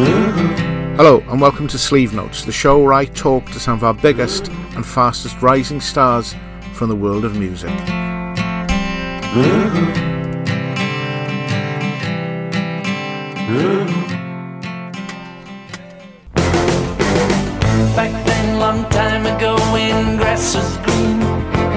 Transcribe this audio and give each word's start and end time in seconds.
Hello, 0.00 1.22
and 1.28 1.42
welcome 1.42 1.68
to 1.68 1.78
Sleeve 1.78 2.14
Notes, 2.14 2.44
the 2.46 2.52
show 2.52 2.82
where 2.82 2.94
I 2.94 3.04
talk 3.04 3.44
to 3.50 3.60
some 3.60 3.74
of 3.74 3.84
our 3.84 3.92
biggest 3.92 4.48
and 4.48 4.86
fastest 4.86 5.42
rising 5.42 5.78
stars 5.78 6.34
from 6.72 6.88
the 6.88 6.96
world 6.96 7.26
of 7.26 7.38
music. 7.38 7.68
Back 17.94 18.24
then, 18.24 18.58
long 18.58 18.88
time 18.88 19.26
ago, 19.26 19.58
when 19.70 20.16
grass 20.16 20.54
was 20.54 20.76
green. 20.78 21.69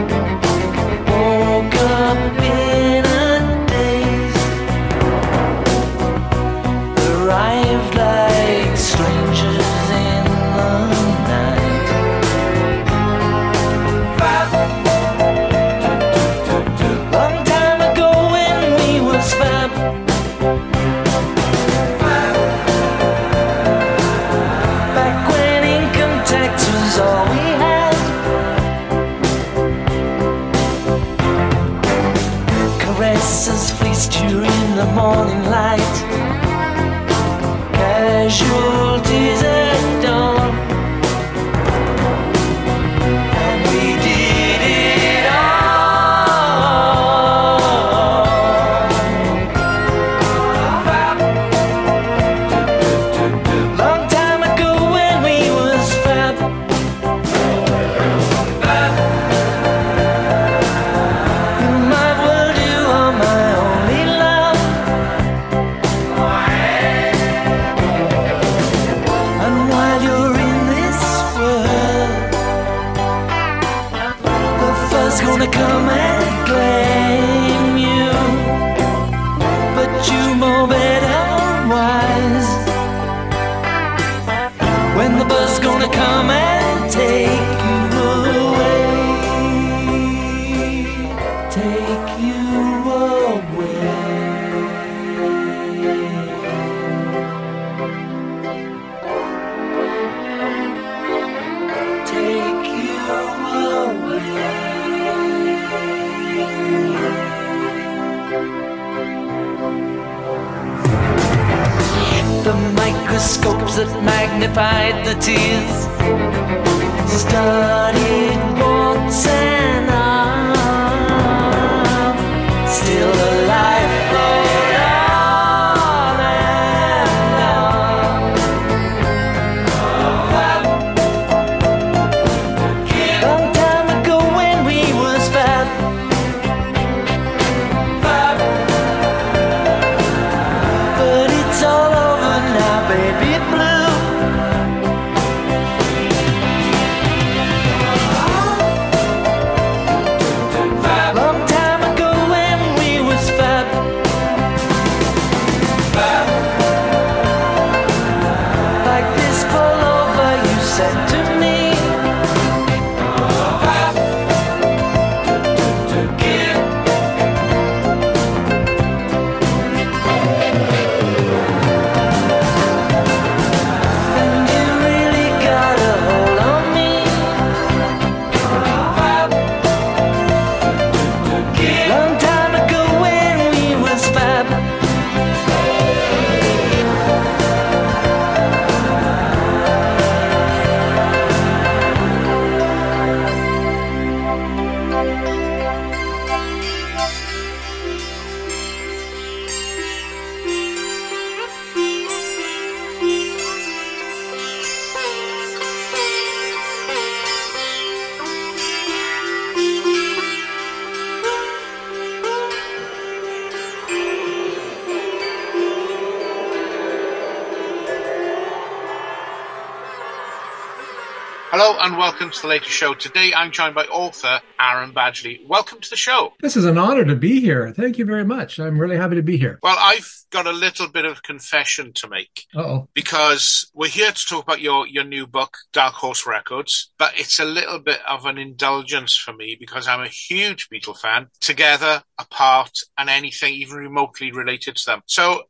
Hello, 221.74 221.86
and 221.86 221.98
welcome 221.98 222.30
to 222.30 222.42
the 222.44 222.48
latest 222.48 222.70
show. 222.70 222.94
Today 222.94 223.34
I'm 223.36 223.50
joined 223.52 223.74
by 223.74 223.86
author 223.86 224.42
Aaron 224.60 224.94
Badgley. 224.94 225.40
Welcome 225.48 225.82
to 225.82 225.90
the 225.90 225.96
show. 225.96 226.34
This 226.40 226.56
is 226.56 226.66
an 226.66 226.78
honor 226.78 227.04
to 227.04 227.16
be 227.16 227.42
here. 227.42 227.74
Thank 227.74 227.98
you 227.98 228.06
very 228.06 228.24
much. 228.24 228.60
I'm 228.60 228.78
really 228.78 228.96
happy 228.96 229.16
to 229.16 229.24
be 229.24 229.38
here. 229.38 229.58
Well, 229.64 229.76
I've 229.80 230.08
got 230.30 230.46
a 230.46 230.52
little 230.52 230.88
bit 230.88 231.06
of 231.06 231.24
confession 231.24 231.92
to 231.94 232.08
make 232.08 232.46
Uh-oh. 232.56 232.90
because 232.94 233.72
we're 233.74 233.90
here 233.90 234.12
to 234.12 234.26
talk 234.28 234.44
about 234.44 234.62
your, 234.62 234.86
your 234.86 235.04
new 235.04 235.26
book, 235.26 235.58
Dark 235.74 235.96
Horse 235.96 236.28
Records, 236.28 236.92
but 237.00 237.20
it's 237.20 237.40
a 237.40 237.46
little 237.46 237.80
bit 237.80 238.02
of 238.08 238.28
an 238.28 238.38
indulgence 238.38 239.18
for 239.18 239.34
me 239.34 239.58
because 239.60 239.88
I'm 239.88 240.04
a 240.04 240.08
huge 240.08 240.70
Beatle 240.70 240.96
fan, 240.96 241.30
together, 241.42 242.04
apart, 242.20 242.78
and 243.00 243.10
anything 243.10 243.56
even 243.56 243.78
remotely 243.78 244.32
related 244.32 244.76
to 244.76 244.86
them. 244.86 245.02
So, 245.08 245.42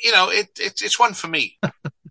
you 0.00 0.12
know, 0.12 0.30
it, 0.30 0.48
it 0.60 0.80
it's 0.80 1.00
one 1.00 1.14
for 1.14 1.26
me. 1.26 1.58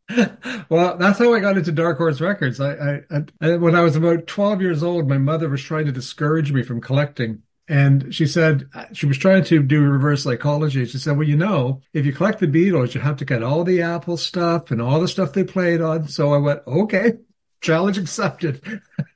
well, 0.69 0.97
that's 0.97 1.19
how 1.19 1.33
I 1.33 1.39
got 1.39 1.57
into 1.57 1.71
Dark 1.71 1.97
Horse 1.97 2.21
Records. 2.21 2.59
I, 2.59 3.01
I, 3.11 3.23
I, 3.41 3.55
when 3.57 3.75
I 3.75 3.81
was 3.81 3.95
about 3.95 4.27
12 4.27 4.61
years 4.61 4.83
old, 4.83 5.07
my 5.07 5.17
mother 5.17 5.49
was 5.49 5.61
trying 5.61 5.85
to 5.85 5.91
discourage 5.91 6.51
me 6.51 6.63
from 6.63 6.81
collecting. 6.81 7.43
And 7.67 8.13
she 8.13 8.25
said, 8.25 8.67
uh, 8.73 8.85
she 8.91 9.05
was 9.05 9.17
trying 9.17 9.43
to 9.45 9.63
do 9.63 9.81
reverse 9.81 10.23
psychology. 10.23 10.85
She 10.85 10.97
said, 10.97 11.17
well, 11.17 11.27
you 11.27 11.37
know, 11.37 11.81
if 11.93 12.05
you 12.05 12.11
collect 12.11 12.39
the 12.39 12.47
Beatles, 12.47 12.93
you 12.93 13.01
have 13.01 13.17
to 13.17 13.25
get 13.25 13.43
all 13.43 13.63
the 13.63 13.81
Apple 13.81 14.17
stuff 14.17 14.71
and 14.71 14.81
all 14.81 14.99
the 14.99 15.07
stuff 15.07 15.33
they 15.33 15.43
played 15.43 15.79
on. 15.79 16.07
So 16.07 16.33
I 16.33 16.37
went, 16.37 16.61
okay, 16.67 17.13
challenge 17.61 17.97
accepted. 17.97 18.81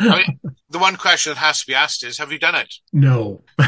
I 0.00 0.16
mean, 0.16 0.40
the 0.70 0.78
one 0.78 0.96
question 0.96 1.30
that 1.30 1.38
has 1.38 1.60
to 1.60 1.66
be 1.66 1.74
asked 1.74 2.04
is, 2.04 2.18
have 2.18 2.32
you 2.32 2.38
done 2.38 2.54
it? 2.54 2.74
No. 2.92 3.44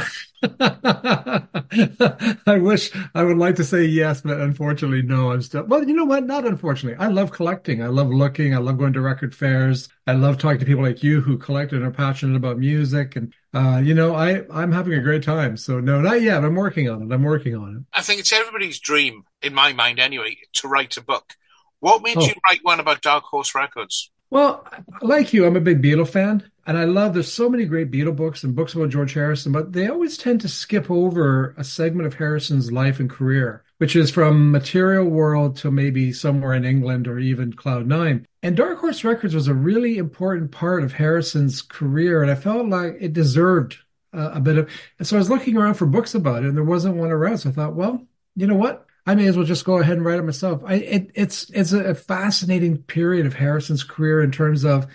I 2.47 2.59
wish 2.59 2.91
I 3.15 3.23
would 3.23 3.37
like 3.37 3.57
to 3.57 3.65
say 3.65 3.85
yes, 3.85 4.23
but 4.23 4.41
unfortunately, 4.41 5.03
no. 5.03 5.33
I'm 5.33 5.43
still, 5.43 5.65
well, 5.65 5.85
you 5.87 5.95
know 5.95 6.05
what? 6.05 6.25
Not 6.25 6.47
unfortunately. 6.47 6.99
I 6.99 7.09
love 7.09 7.33
collecting. 7.33 7.83
I 7.83 7.89
love 7.89 8.09
looking. 8.09 8.55
I 8.55 8.59
love 8.59 8.79
going 8.79 8.95
to 8.95 9.01
record 9.01 9.35
fairs. 9.35 9.89
I 10.07 10.13
love 10.13 10.39
talking 10.39 10.61
to 10.61 10.67
people 10.67 10.83
like 10.83 11.03
you 11.03 11.21
who 11.21 11.39
collect 11.39 11.73
and 11.73 11.85
are 11.85 11.91
passionate 11.91 12.37
about 12.37 12.59
music. 12.59 13.17
And, 13.17 13.35
uh, 13.53 13.81
you 13.85 13.95
know, 13.95 14.15
I, 14.15 14.45
I'm 14.53 14.73
having 14.73 14.95
a 14.95 15.03
great 15.03 15.23
time. 15.23 15.57
So 15.57 15.81
no, 15.81 16.01
not 16.01 16.23
yet. 16.23 16.45
I'm 16.45 16.55
working 16.55 16.89
on 16.89 17.03
it. 17.03 17.13
I'm 17.13 17.25
working 17.25 17.55
on 17.55 17.77
it. 17.77 17.99
I 17.99 18.03
think 18.03 18.21
it's 18.21 18.33
everybody's 18.33 18.81
dream, 18.81 19.25
in 19.43 19.55
my 19.55 19.73
mind 19.73 20.01
anyway, 20.01 20.39
to 20.55 20.69
write 20.69 20.97
a 20.97 21.03
book. 21.03 21.35
What 21.81 22.03
made 22.03 22.17
oh. 22.17 22.25
you 22.25 22.35
write 22.49 22.61
one 22.63 22.79
about 22.79 23.03
Dark 23.03 23.25
Horse 23.25 23.57
Records? 23.57 24.12
Well, 24.33 24.67
like 25.03 25.35
you, 25.35 25.45
I'm 25.45 25.57
a 25.57 25.61
big 25.61 25.83
Beatle 25.83 26.09
fan, 26.09 26.51
and 26.67 26.79
I 26.79 26.85
love 26.85 27.13
there's 27.13 27.31
so 27.31 27.51
many 27.51 27.67
great 27.67 27.91
Beatle 27.91 28.17
books 28.17 28.43
and 28.43 28.57
books 28.57 28.73
about 28.73 28.89
George 28.89 29.13
Harrison, 29.13 29.53
but 29.53 29.75
they 29.75 29.89
always 29.89 30.17
tend 30.17 30.41
to 30.41 30.49
skip 30.49 30.91
over 30.91 31.55
a 31.59 31.63
segment 31.63 32.07
of 32.07 32.15
Harrison's 32.15 32.73
life 32.73 32.99
and 32.99 33.11
career, 33.11 33.63
which 33.77 33.95
is 33.95 34.11
from 34.11 34.51
Material 34.51 35.05
World 35.05 35.57
to 35.59 35.71
maybe 35.71 36.15
somewhere 36.15 36.55
in 36.55 36.65
England 36.65 37.09
or 37.09 37.19
even 37.19 37.53
Cloud 37.53 37.87
Nine. 37.87 38.27
And 38.43 38.57
Dark 38.57 38.79
Horse 38.79 39.05
Records 39.05 39.35
was 39.35 39.49
a 39.49 39.55
really 39.55 39.99
important 39.99 40.51
part 40.51 40.83
of 40.83 40.95
Harrison's 40.95 41.61
career, 41.61 42.23
and 42.23 42.31
I 42.31 42.35
felt 42.35 42.67
like 42.69 42.97
it 43.01 43.13
deserved 43.13 43.77
uh, 44.15 44.31
a 44.33 44.41
bit 44.41 44.57
of. 44.57 44.71
And 44.99 45.07
so 45.07 45.17
I 45.17 45.19
was 45.19 45.29
looking 45.29 45.59
around 45.59 45.75
for 45.75 45.85
books 45.85 46.15
about 46.15 46.43
it, 46.43 46.47
and 46.47 46.57
there 46.57 46.65
wasn't 46.65 46.97
one 46.97 47.11
around. 47.11 47.37
So 47.37 47.51
I 47.51 47.53
thought, 47.53 47.75
well, 47.75 48.03
you 48.35 48.47
know 48.47 48.57
what? 48.57 48.87
I 49.07 49.15
may 49.15 49.27
as 49.27 49.37
well 49.37 49.47
just 49.47 49.65
go 49.65 49.79
ahead 49.79 49.97
and 49.97 50.05
write 50.05 50.19
it 50.19 50.25
myself. 50.25 50.63
I, 50.65 50.75
it, 50.75 51.11
it's 51.15 51.51
it's 51.51 51.73
a 51.73 51.95
fascinating 51.95 52.79
period 52.79 53.27
of 53.27 53.35
Harrison's 53.35 53.83
career 53.83 54.23
in 54.23 54.31
terms 54.31 54.65
of 54.65 54.87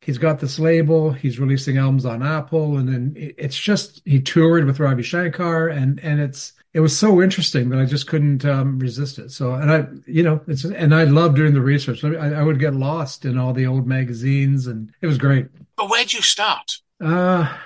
he's 0.00 0.18
got 0.18 0.40
this 0.40 0.58
label, 0.58 1.12
he's 1.12 1.38
releasing 1.38 1.78
albums 1.78 2.06
on 2.06 2.22
Apple, 2.22 2.76
and 2.78 2.88
then 2.88 3.14
it's 3.16 3.58
just 3.58 4.02
he 4.04 4.20
toured 4.20 4.64
with 4.64 4.80
Ravi 4.80 5.02
Shankar, 5.02 5.68
and 5.68 6.00
and 6.00 6.20
it's 6.20 6.54
it 6.74 6.80
was 6.80 6.96
so 6.96 7.22
interesting 7.22 7.70
that 7.70 7.78
I 7.78 7.84
just 7.84 8.06
couldn't 8.06 8.44
um, 8.44 8.78
resist 8.78 9.18
it. 9.18 9.30
So 9.30 9.54
and 9.54 9.70
I 9.70 9.86
you 10.06 10.22
know 10.22 10.40
it's 10.48 10.64
and 10.64 10.94
I 10.94 11.04
love 11.04 11.34
doing 11.34 11.54
the 11.54 11.60
research. 11.60 12.04
I, 12.04 12.34
I 12.34 12.42
would 12.42 12.58
get 12.58 12.74
lost 12.74 13.24
in 13.24 13.38
all 13.38 13.52
the 13.52 13.66
old 13.66 13.86
magazines, 13.86 14.66
and 14.66 14.92
it 15.00 15.06
was 15.06 15.18
great. 15.18 15.46
But 15.76 15.88
where'd 15.90 16.12
you 16.12 16.22
start? 16.22 16.78
Uh, 17.00 17.56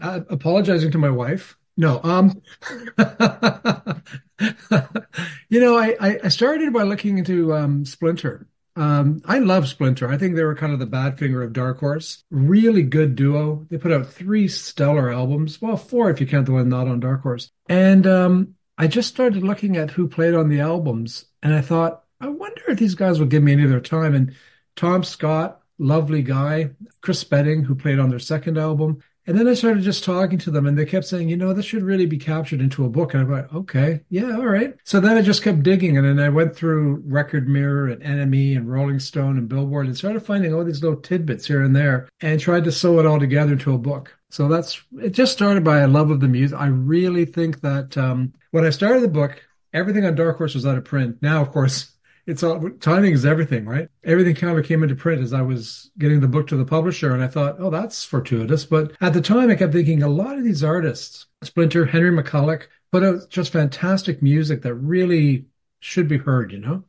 apologizing 0.00 0.90
to 0.92 0.98
my 0.98 1.10
wife. 1.10 1.56
No, 1.76 2.00
um, 2.04 2.42
you 5.48 5.60
know, 5.60 5.76
I, 5.76 6.18
I 6.24 6.28
started 6.28 6.72
by 6.72 6.82
looking 6.82 7.18
into 7.18 7.54
um, 7.54 7.84
Splinter. 7.84 8.46
Um, 8.74 9.20
I 9.26 9.38
love 9.38 9.68
Splinter. 9.68 10.08
I 10.08 10.16
think 10.16 10.34
they 10.34 10.44
were 10.44 10.54
kind 10.54 10.72
of 10.72 10.78
the 10.78 10.86
Badfinger 10.86 11.44
of 11.44 11.52
Dark 11.52 11.78
Horse. 11.78 12.24
Really 12.30 12.82
good 12.82 13.14
duo. 13.16 13.66
They 13.70 13.78
put 13.78 13.92
out 13.92 14.06
three 14.06 14.48
stellar 14.48 15.12
albums. 15.12 15.60
Well, 15.60 15.76
four 15.76 16.10
if 16.10 16.20
you 16.20 16.26
count 16.26 16.46
the 16.46 16.52
one 16.52 16.68
not 16.68 16.88
on 16.88 17.00
Dark 17.00 17.22
Horse. 17.22 17.50
And 17.68 18.06
um, 18.06 18.54
I 18.78 18.86
just 18.86 19.08
started 19.08 19.42
looking 19.42 19.76
at 19.76 19.90
who 19.90 20.08
played 20.08 20.34
on 20.34 20.48
the 20.48 20.60
albums, 20.60 21.26
and 21.42 21.54
I 21.54 21.60
thought, 21.60 22.04
I 22.20 22.28
wonder 22.28 22.62
if 22.68 22.78
these 22.78 22.94
guys 22.94 23.18
will 23.18 23.26
give 23.26 23.42
me 23.42 23.52
any 23.52 23.64
of 23.64 23.70
their 23.70 23.80
time. 23.80 24.14
And 24.14 24.34
Tom 24.76 25.04
Scott, 25.04 25.60
lovely 25.78 26.22
guy. 26.22 26.70
Chris 27.00 27.20
Spedding, 27.20 27.64
who 27.64 27.74
played 27.74 27.98
on 27.98 28.10
their 28.10 28.18
second 28.18 28.58
album, 28.58 29.02
and 29.26 29.38
then 29.38 29.46
I 29.46 29.54
started 29.54 29.82
just 29.84 30.02
talking 30.02 30.38
to 30.38 30.50
them, 30.50 30.66
and 30.66 30.76
they 30.76 30.84
kept 30.84 31.06
saying, 31.06 31.28
you 31.28 31.36
know, 31.36 31.52
this 31.52 31.64
should 31.64 31.82
really 31.82 32.06
be 32.06 32.18
captured 32.18 32.60
into 32.60 32.84
a 32.84 32.88
book. 32.88 33.14
And 33.14 33.22
I'm 33.22 33.30
like, 33.30 33.52
okay, 33.52 34.00
yeah, 34.08 34.36
all 34.36 34.46
right. 34.46 34.74
So 34.84 34.98
then 34.98 35.16
I 35.16 35.22
just 35.22 35.42
kept 35.42 35.62
digging, 35.62 35.96
and 35.96 36.06
then 36.06 36.24
I 36.24 36.28
went 36.28 36.56
through 36.56 37.02
Record 37.06 37.48
Mirror 37.48 37.88
and 37.88 38.02
NME 38.02 38.56
and 38.56 38.70
Rolling 38.70 38.98
Stone 38.98 39.38
and 39.38 39.48
Billboard 39.48 39.86
and 39.86 39.96
started 39.96 40.20
finding 40.20 40.52
all 40.52 40.64
these 40.64 40.82
little 40.82 41.00
tidbits 41.00 41.46
here 41.46 41.62
and 41.62 41.74
there 41.74 42.08
and 42.20 42.40
tried 42.40 42.64
to 42.64 42.72
sew 42.72 42.98
it 42.98 43.06
all 43.06 43.20
together 43.20 43.52
into 43.52 43.74
a 43.74 43.78
book. 43.78 44.16
So 44.30 44.48
that's 44.48 44.82
it. 45.00 45.10
Just 45.10 45.32
started 45.32 45.62
by 45.62 45.80
a 45.80 45.88
love 45.88 46.10
of 46.10 46.20
the 46.20 46.28
music. 46.28 46.58
I 46.58 46.66
really 46.66 47.24
think 47.24 47.60
that 47.60 47.96
um, 47.96 48.32
when 48.50 48.64
I 48.64 48.70
started 48.70 49.02
the 49.02 49.08
book, 49.08 49.40
everything 49.72 50.04
on 50.04 50.14
Dark 50.14 50.38
Horse 50.38 50.54
was 50.54 50.66
out 50.66 50.78
of 50.78 50.84
print. 50.84 51.18
Now, 51.22 51.42
of 51.42 51.52
course, 51.52 51.91
it's 52.26 52.42
all 52.42 52.70
timing 52.80 53.12
is 53.12 53.26
everything, 53.26 53.66
right? 53.66 53.88
Everything 54.04 54.34
kind 54.34 54.56
of 54.56 54.64
came 54.64 54.82
into 54.82 54.94
print 54.94 55.22
as 55.22 55.32
I 55.32 55.42
was 55.42 55.90
getting 55.98 56.20
the 56.20 56.28
book 56.28 56.46
to 56.48 56.56
the 56.56 56.64
publisher, 56.64 57.12
and 57.12 57.22
I 57.22 57.26
thought, 57.26 57.56
oh, 57.58 57.70
that's 57.70 58.04
fortuitous. 58.04 58.64
But 58.64 58.92
at 59.00 59.12
the 59.12 59.20
time, 59.20 59.50
I 59.50 59.56
kept 59.56 59.72
thinking 59.72 60.02
a 60.02 60.08
lot 60.08 60.38
of 60.38 60.44
these 60.44 60.62
artists, 60.62 61.26
Splinter, 61.42 61.86
Henry 61.86 62.10
McCullough, 62.10 62.66
put 62.92 63.02
out 63.02 63.28
just 63.28 63.52
fantastic 63.52 64.22
music 64.22 64.62
that 64.62 64.74
really 64.74 65.46
should 65.80 66.06
be 66.06 66.18
heard, 66.18 66.52
you 66.52 66.60
know? 66.60 66.84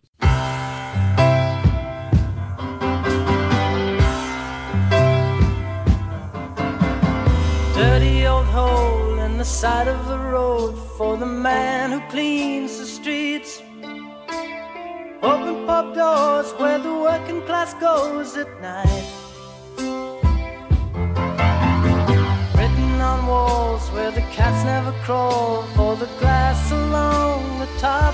Dirty 7.75 8.27
old 8.27 8.45
hole 8.45 9.18
in 9.19 9.38
the 9.38 9.45
side 9.45 9.88
of 9.88 10.07
the 10.07 10.19
road 10.19 10.75
for 10.95 11.18
the 11.18 11.25
man 11.25 11.91
who 11.91 12.07
cleans 12.12 12.77
the 12.77 12.85
streets. 12.85 13.63
Open 15.24 15.66
pub 15.66 15.96
doors 15.96 16.52
where 16.60 16.80
the 16.80 16.94
working 16.94 17.42
class 17.44 17.74
goes 17.75 18.36
at 18.36 18.50
night. 18.62 19.08
Written 22.58 23.00
on 23.00 23.25
walls 23.25 23.90
where 23.92 24.12
the 24.12 24.25
cats 24.36 24.66
never 24.66 24.92
crawl 25.06 25.64
for 25.78 25.96
the 25.96 26.08
glass 26.20 26.70
along 26.74 27.60
the 27.60 27.68
top. 27.80 28.14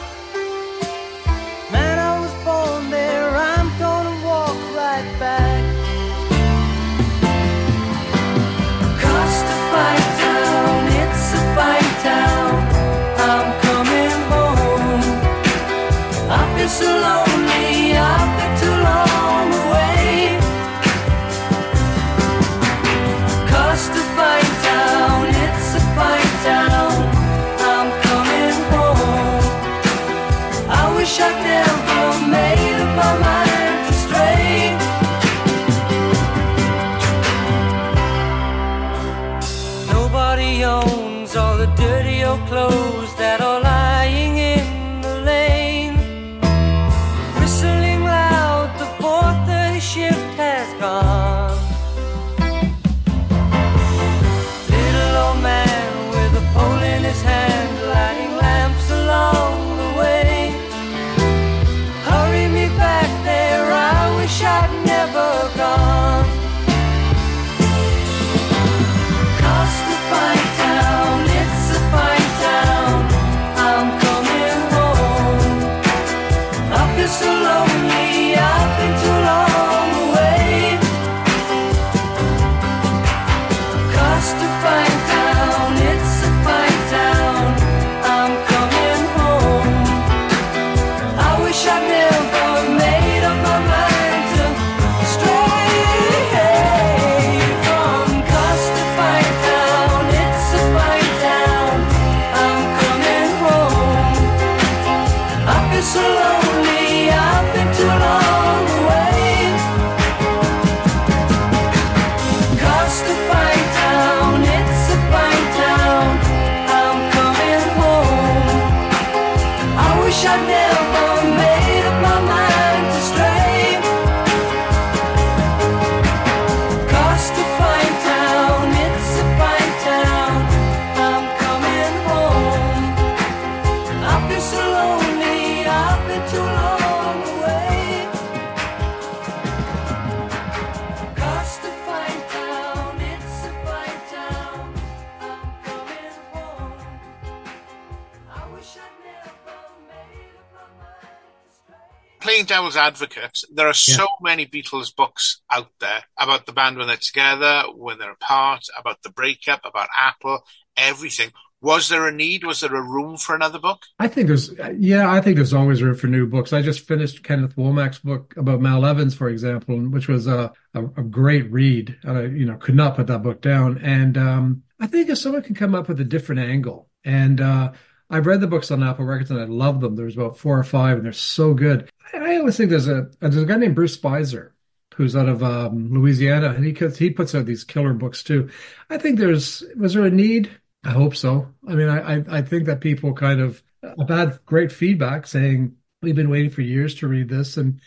Advocate, 152.90 153.38
there 153.54 153.68
are 153.68 153.74
so 153.74 154.08
many 154.22 154.46
Beatles 154.46 154.96
books 154.96 155.42
out 155.52 155.72
there 155.80 156.02
about 156.18 156.46
the 156.46 156.54
band 156.54 156.78
when 156.78 156.88
they're 156.88 156.98
together, 156.98 157.64
when 157.76 157.98
they're 158.00 158.18
apart, 158.22 158.64
about 158.80 159.02
the 159.04 159.12
breakup, 159.12 159.62
about 159.64 159.90
Apple, 160.10 160.38
everything. 160.76 161.31
Was 161.62 161.90
there 161.90 162.08
a 162.08 162.12
need? 162.12 162.46
Was 162.46 162.62
there 162.62 162.74
a 162.74 162.81
room 162.81 163.18
for 163.18 163.36
another 163.36 163.60
book? 163.60 163.80
I 164.00 164.08
think 164.08 164.28
there's, 164.28 164.52
yeah, 164.78 165.12
I 165.12 165.19
think 165.22 165.36
there's 165.36 165.54
always 165.54 165.84
room 165.84 165.96
for 165.96 166.08
new 166.08 166.26
books. 166.26 166.54
I 166.54 166.62
just 166.62 166.88
finished 166.88 167.24
Kenneth 167.24 167.56
Womack's 167.58 168.00
book 168.00 168.34
about 168.38 168.62
Mal 168.62 168.86
Evans, 168.86 169.14
for 169.14 169.28
example, 169.30 169.78
which 169.78 170.08
was 170.08 170.26
a, 170.26 170.54
a, 170.74 170.84
a 170.86 171.04
great 171.04 171.52
read. 171.52 171.98
I, 172.08 172.22
you 172.22 172.46
know, 172.46 172.56
could 172.56 172.76
not 172.76 172.96
put 172.96 173.08
that 173.08 173.24
book 173.24 173.42
down. 173.42 173.78
And 173.80 174.18
um, 174.18 174.64
I 174.80 174.88
think 174.88 175.10
if 175.10 175.18
someone 175.18 175.44
can 175.44 175.54
come 175.54 175.76
up 175.76 175.90
with 175.90 176.00
a 176.00 176.06
different 176.06 176.42
angle, 176.42 176.88
and 177.04 177.40
uh, 177.42 177.72
I've 178.09 178.25
read 178.25 178.42
the 178.42 178.47
books 178.47 178.71
on 178.71 178.83
Apple 178.83 179.06
Records 179.06 179.31
and 179.31 179.39
I 179.39 179.45
love 179.45 179.81
them. 179.81 179.95
There's 179.95 180.16
about 180.16 180.37
four 180.37 180.57
or 180.57 180.63
five, 180.63 180.97
and 180.97 181.06
they're 181.06 181.13
so 181.13 181.54
good. 181.54 181.89
I, 182.13 182.18
I 182.18 182.37
always 182.37 182.57
think 182.57 182.69
there's 182.69 182.87
a 182.87 183.09
there's 183.19 183.37
a 183.37 183.45
guy 183.45 183.57
named 183.57 183.75
Bruce 183.75 183.97
Spizer 183.97 184.51
who's 184.95 185.16
out 185.16 185.30
of 185.30 185.44
um, 185.44 185.94
Louisiana, 185.94 186.49
and 186.49 186.66
he 186.66 186.73
he 186.97 187.11
puts 187.11 187.33
out 187.35 187.45
these 187.45 187.63
killer 187.63 187.94
books 187.94 188.23
too. 188.23 188.49
I 188.89 188.97
think 188.97 189.19
there's 189.19 189.63
was 189.78 189.94
there 189.94 190.06
a 190.06 190.11
need? 190.11 190.49
I 190.83 190.92
hope 190.92 191.16
so. 191.16 191.54
I 191.68 191.75
mean, 191.75 191.89
I, 191.89 192.16
I, 192.16 192.23
I 192.30 192.42
think 192.42 192.66
that 192.66 192.81
people 192.81 193.13
kind 193.13 193.42
of 193.42 193.61
have 193.83 194.09
had 194.09 194.39
great 194.45 194.71
feedback 194.71 195.28
saying 195.28 195.75
we've 196.01 196.16
been 196.16 196.30
waiting 196.30 196.49
for 196.49 196.61
years 196.61 196.95
to 196.95 197.07
read 197.07 197.30
this. 197.30 197.57
And 197.57 197.81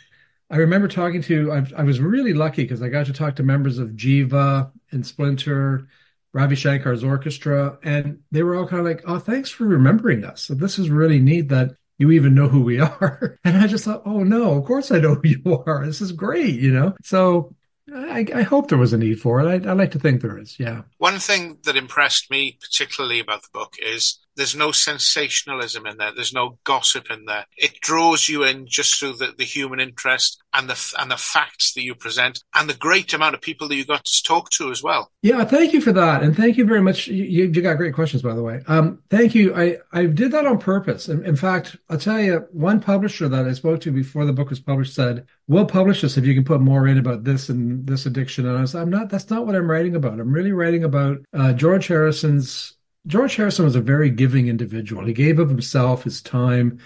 I 0.51 0.57
remember 0.57 0.89
talking 0.89 1.23
to, 1.23 1.53
I, 1.53 1.67
I 1.79 1.83
was 1.83 2.01
really 2.01 2.35
lucky 2.35 2.63
because 2.63 2.83
I 2.83 2.89
got 2.89 3.07
to 3.07 3.13
talk 3.13 3.37
to 3.37 3.43
members 3.43 3.79
of 3.79 3.91
Jiva 3.91 4.71
and 4.91 5.07
Splinter, 5.07 5.89
Ravi 6.33 6.57
Shankar's 6.57 7.05
orchestra, 7.05 7.79
and 7.83 8.21
they 8.31 8.43
were 8.43 8.57
all 8.57 8.67
kind 8.67 8.81
of 8.81 8.87
like, 8.87 9.03
oh, 9.07 9.19
thanks 9.19 9.51
for 9.51 9.65
remembering 9.65 10.25
us. 10.25 10.43
So 10.43 10.55
this 10.55 10.79
is 10.79 10.89
really 10.89 11.19
neat 11.19 11.49
that 11.49 11.77
you 11.99 12.11
even 12.11 12.35
know 12.35 12.49
who 12.49 12.63
we 12.63 12.81
are. 12.81 13.39
And 13.45 13.57
I 13.57 13.67
just 13.67 13.85
thought, 13.85 14.03
oh 14.07 14.23
no, 14.23 14.57
of 14.59 14.65
course 14.65 14.91
I 14.91 14.99
know 14.99 15.15
who 15.15 15.29
you 15.29 15.63
are. 15.67 15.87
This 15.87 16.01
is 16.01 16.13
great, 16.13 16.59
you 16.61 16.73
know? 16.73 16.95
So 17.03 17.55
I, 17.95 18.27
I, 18.35 18.43
hope 18.43 18.69
there 18.69 18.79
was 18.79 18.93
a 18.93 18.99
need 18.99 19.21
for 19.21 19.41
it. 19.41 19.67
I, 19.67 19.71
I 19.71 19.73
like 19.75 19.91
to 19.93 19.99
think 19.99 20.21
there 20.21 20.39
is. 20.39 20.59
Yeah. 20.59 20.83
One 20.99 21.19
thing 21.19 21.59
that 21.65 21.77
impressed 21.77 22.31
me 22.31 22.59
particularly 22.61 23.21
about 23.21 23.43
the 23.43 23.49
book 23.53 23.75
is 23.81 24.19
there's 24.37 24.57
no 24.57 24.73
sensationalism 24.73 25.87
in 25.87 25.99
there. 25.99 26.13
There's 26.15 26.33
no 26.33 26.59
gossip 26.65 27.11
in 27.11 27.25
there. 27.27 27.47
It 27.57 27.81
draws 27.81 28.29
you 28.29 28.45
in 28.45 28.67
just 28.67 28.99
through 28.99 29.15
the, 29.15 29.35
the 29.37 29.45
human 29.45 29.81
interest 29.81 30.43
and 30.55 30.69
the 30.69 30.95
and 30.99 31.11
the 31.11 31.17
facts 31.17 31.73
that 31.75 31.83
you 31.83 31.95
present 31.95 32.43
and 32.55 32.69
the 32.69 32.75
great 32.75 33.13
amount 33.13 33.35
of 33.35 33.41
people 33.41 33.69
that 33.69 33.77
you 33.77 33.85
got 33.85 34.05
to 34.05 34.23
talk 34.23 34.51
to 34.51 34.71
as 34.71 34.83
well. 34.83 35.11
Yeah, 35.23 35.45
thank 35.45 35.73
you 35.73 35.81
for 35.81 35.93
that, 35.93 36.23
and 36.23 36.37
thank 36.37 36.57
you 36.57 36.65
very 36.65 36.81
much. 36.81 37.07
You, 37.07 37.45
you 37.45 37.63
got 37.63 37.77
great 37.77 37.95
questions, 37.95 38.23
by 38.23 38.35
the 38.35 38.43
way. 38.43 38.61
Um, 38.67 39.01
thank 39.11 39.35
you. 39.35 39.55
I 39.55 39.79
I 39.93 40.07
did 40.07 40.33
that 40.33 40.47
on 40.47 40.59
purpose. 40.59 41.09
In, 41.09 41.25
in 41.25 41.37
fact, 41.37 41.77
I'll 41.89 41.99
tell 41.99 42.21
you, 42.21 42.47
one 42.53 42.81
publisher 42.81 43.29
that 43.29 43.47
I 43.47 43.53
spoke 43.53 43.81
to 43.83 43.93
before 43.93 44.25
the 44.25 44.33
book 44.33 44.51
was 44.51 44.61
published 44.61 44.95
said, 44.95 45.27
"We'll 45.47 45.67
publish 45.67 46.01
this 46.03 46.17
if 46.17 46.27
you 46.27 46.35
can 46.35 46.45
put 46.45 46.61
more 46.61 46.87
in 46.87 46.99
about 46.99 47.25
this 47.25 47.49
and 47.49 47.87
this 47.87 48.07
addiction." 48.07 48.47
And 48.47 48.59
I 48.59 48.61
was, 48.63 48.75
I'm 48.75 48.91
not. 48.91 49.09
That's 49.09 49.31
not 49.31 49.47
what 49.47 49.55
I'm 49.55 49.71
writing 49.71 49.97
about. 49.97 50.21
I'm 50.21 50.33
really 50.33 50.53
writing 50.53 50.85
about 50.85 51.19
uh, 51.33 51.53
George 51.53 51.87
Harrison's 51.87 52.75
George 53.07 53.37
Harrison 53.37 53.65
was 53.65 53.75
a 53.75 53.81
very 53.81 54.11
giving 54.11 54.49
individual. 54.49 55.05
He 55.05 55.13
gave 55.13 55.39
of 55.39 55.49
himself, 55.49 56.05
his 56.05 56.23
time, 56.23 56.79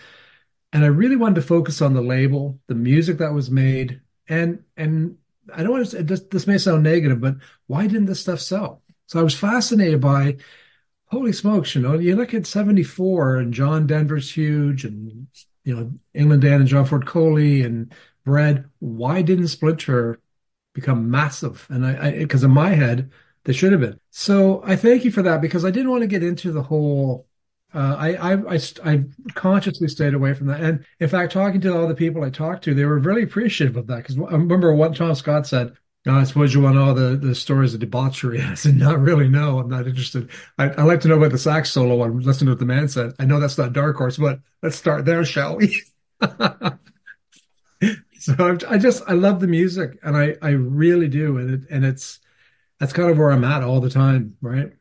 and 0.72 0.84
I 0.84 0.88
really 0.88 1.16
wanted 1.16 1.36
to 1.36 1.42
focus 1.42 1.82
on 1.82 1.94
the 1.94 2.00
label, 2.02 2.60
the 2.66 2.74
music 2.74 3.18
that 3.18 3.32
was 3.32 3.50
made, 3.50 4.00
and 4.28 4.62
and 4.76 5.18
I 5.54 5.62
don't 5.62 5.72
want 5.72 5.90
to. 5.90 6.02
This, 6.02 6.20
this 6.22 6.46
may 6.46 6.58
sound 6.58 6.82
negative, 6.82 7.20
but 7.20 7.36
why 7.66 7.86
didn't 7.86 8.06
this 8.06 8.20
stuff 8.20 8.40
sell? 8.40 8.82
So 9.06 9.20
I 9.20 9.22
was 9.22 9.34
fascinated 9.38 10.00
by, 10.00 10.36
holy 11.06 11.32
smokes, 11.32 11.74
you 11.74 11.82
know, 11.82 11.98
you 11.98 12.16
look 12.16 12.34
at 12.34 12.46
'74 12.46 13.36
and 13.36 13.54
John 13.54 13.86
Denver's 13.86 14.30
huge, 14.32 14.84
and 14.84 15.28
you 15.64 15.76
know 15.76 15.92
England 16.14 16.42
Dan 16.42 16.60
and 16.60 16.68
John 16.68 16.86
Ford 16.86 17.06
Coley 17.06 17.62
and 17.62 17.92
Bread. 18.24 18.68
Why 18.80 19.22
didn't 19.22 19.48
Splinter 19.48 20.20
become 20.74 21.10
massive? 21.10 21.66
And 21.70 21.86
I, 21.86 22.18
because 22.18 22.44
in 22.44 22.50
my 22.50 22.70
head, 22.70 23.10
they 23.46 23.52
should 23.52 23.72
have 23.72 23.80
been. 23.80 23.98
So 24.10 24.60
I 24.64 24.76
thank 24.76 25.04
you 25.04 25.10
for 25.12 25.22
that 25.22 25.40
because 25.40 25.64
I 25.64 25.70
didn't 25.70 25.90
want 25.90 26.02
to 26.02 26.08
get 26.08 26.22
into 26.22 26.52
the 26.52 26.62
whole. 26.62 27.26
Uh, 27.72 27.96
I, 27.98 28.32
I, 28.32 28.54
I 28.54 28.60
I 28.84 29.04
consciously 29.34 29.88
stayed 29.88 30.14
away 30.14 30.34
from 30.34 30.48
that, 30.48 30.60
and 30.60 30.84
in 31.00 31.08
fact, 31.08 31.32
talking 31.32 31.60
to 31.62 31.76
all 31.76 31.88
the 31.88 31.94
people 31.94 32.24
I 32.24 32.30
talked 32.30 32.64
to, 32.64 32.74
they 32.74 32.84
were 32.84 32.98
really 32.98 33.22
appreciative 33.22 33.76
of 33.76 33.86
that. 33.86 33.98
Because 33.98 34.18
I 34.18 34.32
remember 34.32 34.74
what 34.74 34.96
Tom 34.96 35.14
Scott 35.14 35.46
said. 35.46 35.76
I 36.08 36.22
suppose 36.22 36.54
you 36.54 36.60
want 36.60 36.78
all 36.78 36.94
the, 36.94 37.16
the 37.16 37.34
stories 37.34 37.74
of 37.74 37.80
debauchery. 37.80 38.40
I 38.42 38.54
said, 38.54 38.76
not 38.76 39.00
really. 39.00 39.28
No, 39.28 39.58
I'm 39.58 39.68
not 39.68 39.88
interested. 39.88 40.30
I, 40.56 40.68
I 40.70 40.82
like 40.82 41.00
to 41.00 41.08
know 41.08 41.16
about 41.16 41.32
the 41.32 41.38
sax 41.38 41.72
solo. 41.72 42.04
I'm 42.04 42.20
listening 42.20 42.46
to 42.46 42.52
what 42.52 42.60
the 42.60 42.64
man 42.64 42.88
said. 42.88 43.12
I 43.18 43.24
know 43.24 43.40
that's 43.40 43.58
not 43.58 43.72
Dark 43.72 43.96
Horse, 43.96 44.16
but 44.16 44.38
let's 44.62 44.76
start 44.76 45.04
there, 45.04 45.24
shall 45.24 45.56
we? 45.56 45.82
so 48.20 48.58
I 48.68 48.78
just 48.78 49.02
I 49.08 49.12
love 49.14 49.40
the 49.40 49.48
music, 49.48 49.98
and 50.02 50.16
I 50.16 50.36
I 50.42 50.50
really 50.50 51.08
do, 51.08 51.38
and 51.38 51.50
it 51.50 51.60
and 51.70 51.84
it's 51.84 52.20
that's 52.78 52.92
kind 52.92 53.10
of 53.10 53.18
where 53.18 53.30
I'm 53.30 53.44
at 53.44 53.62
all 53.62 53.80
the 53.80 53.90
time, 53.90 54.36
right? 54.40 54.72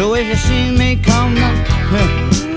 So 0.00 0.14
if 0.14 0.28
you 0.28 0.34
see 0.34 0.70
me 0.70 0.96
coming, 0.96 2.49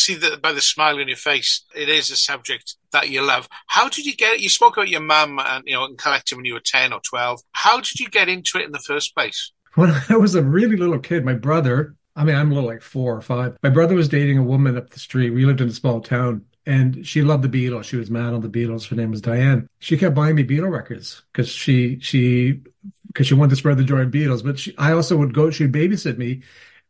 see 0.00 0.14
that 0.16 0.42
by 0.42 0.52
the 0.52 0.60
smile 0.60 0.98
on 0.98 1.08
your 1.08 1.16
face, 1.16 1.62
it 1.74 1.88
is 1.88 2.10
a 2.10 2.16
subject 2.16 2.76
that 2.92 3.10
you 3.10 3.22
love. 3.22 3.48
How 3.66 3.88
did 3.88 4.06
you 4.06 4.14
get 4.14 4.34
it? 4.34 4.40
You 4.40 4.48
spoke 4.48 4.76
about 4.76 4.88
your 4.88 5.00
mum 5.00 5.38
and 5.38 5.64
you 5.66 5.74
know 5.74 5.84
and 5.84 5.98
collecting 5.98 6.38
when 6.38 6.44
you 6.44 6.54
were 6.54 6.60
ten 6.60 6.92
or 6.92 7.00
twelve. 7.00 7.40
How 7.52 7.76
did 7.76 8.00
you 8.00 8.08
get 8.08 8.28
into 8.28 8.58
it 8.58 8.64
in 8.64 8.72
the 8.72 8.78
first 8.78 9.14
place? 9.14 9.52
When 9.74 9.90
I 10.08 10.16
was 10.16 10.34
a 10.34 10.42
really 10.42 10.76
little 10.76 10.98
kid, 10.98 11.24
my 11.24 11.34
brother, 11.34 11.94
I 12.16 12.24
mean, 12.24 12.36
I'm 12.36 12.50
a 12.50 12.54
little 12.54 12.68
like 12.68 12.82
four 12.82 13.16
or 13.16 13.22
five. 13.22 13.56
My 13.62 13.70
brother 13.70 13.94
was 13.94 14.08
dating 14.08 14.38
a 14.38 14.42
woman 14.42 14.76
up 14.76 14.90
the 14.90 14.98
street. 14.98 15.30
We 15.30 15.44
lived 15.44 15.60
in 15.60 15.68
a 15.68 15.72
small 15.72 16.00
town 16.00 16.44
and 16.66 17.06
she 17.06 17.22
loved 17.22 17.42
the 17.42 17.48
Beatles. 17.48 17.84
She 17.84 17.96
was 17.96 18.10
mad 18.10 18.34
on 18.34 18.42
the 18.42 18.48
Beatles. 18.48 18.88
Her 18.88 18.96
name 18.96 19.10
was 19.10 19.20
Diane. 19.20 19.68
She 19.78 19.96
kept 19.96 20.14
buying 20.14 20.34
me 20.34 20.44
Beatle 20.44 20.70
records 20.70 21.22
because 21.32 21.48
she 21.48 21.98
she 22.00 22.60
because 23.06 23.26
she 23.26 23.34
wanted 23.34 23.50
to 23.50 23.56
spread 23.56 23.78
the 23.78 23.84
joy 23.84 24.00
of 24.00 24.10
Beatles. 24.10 24.44
But 24.44 24.58
she, 24.58 24.76
I 24.76 24.92
also 24.92 25.16
would 25.16 25.34
go. 25.34 25.50
She'd 25.50 25.72
babysit 25.72 26.18
me, 26.18 26.42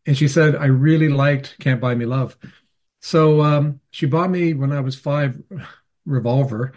and 0.07 0.17
she 0.17 0.29
said 0.29 0.57
I 0.57 0.67
really 0.67 1.09
liked 1.09 1.57
"Can't 1.61 1.81
Buy 1.81 1.95
Me 1.95 2.07
Love." 2.07 2.37
So 3.01 3.41
um, 3.43 3.81
she 3.91 4.07
bought 4.07 4.31
me 4.31 4.55
when 4.55 4.73
I 4.73 4.81
was 4.81 4.97
five, 4.97 5.41
Revolver, 6.07 6.73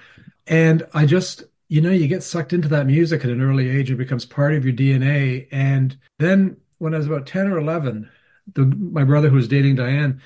and 0.47 0.83
I 0.93 1.05
just 1.05 1.43
you 1.69 1.81
know 1.81 1.91
you 1.91 2.07
get 2.07 2.23
sucked 2.23 2.53
into 2.53 2.67
that 2.69 2.85
music 2.85 3.23
at 3.23 3.31
an 3.31 3.41
early 3.41 3.69
age. 3.69 3.89
It 3.89 3.95
becomes 3.95 4.25
part 4.25 4.53
of 4.53 4.65
your 4.65 4.73
DNA. 4.73 5.47
And 5.51 5.97
then 6.19 6.57
when 6.77 6.93
I 6.93 6.97
was 6.97 7.07
about 7.07 7.25
ten 7.25 7.47
or 7.47 7.57
eleven, 7.57 8.09
the, 8.53 8.65
my 8.65 9.03
brother 9.03 9.29
who 9.29 9.35
was 9.35 9.47
dating 9.47 9.75
Diane 9.75 10.21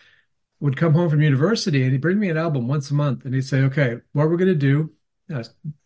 would 0.59 0.77
come 0.77 0.93
home 0.93 1.09
from 1.09 1.21
university 1.21 1.83
and 1.83 1.91
he'd 1.91 2.01
bring 2.01 2.19
me 2.19 2.29
an 2.29 2.37
album 2.37 2.67
once 2.67 2.89
a 2.89 2.93
month 2.93 3.25
and 3.25 3.33
he'd 3.33 3.41
say, 3.41 3.61
okay, 3.61 3.97
what 4.13 4.29
we're 4.29 4.37
going 4.37 4.47
to 4.47 4.55
do, 4.55 4.91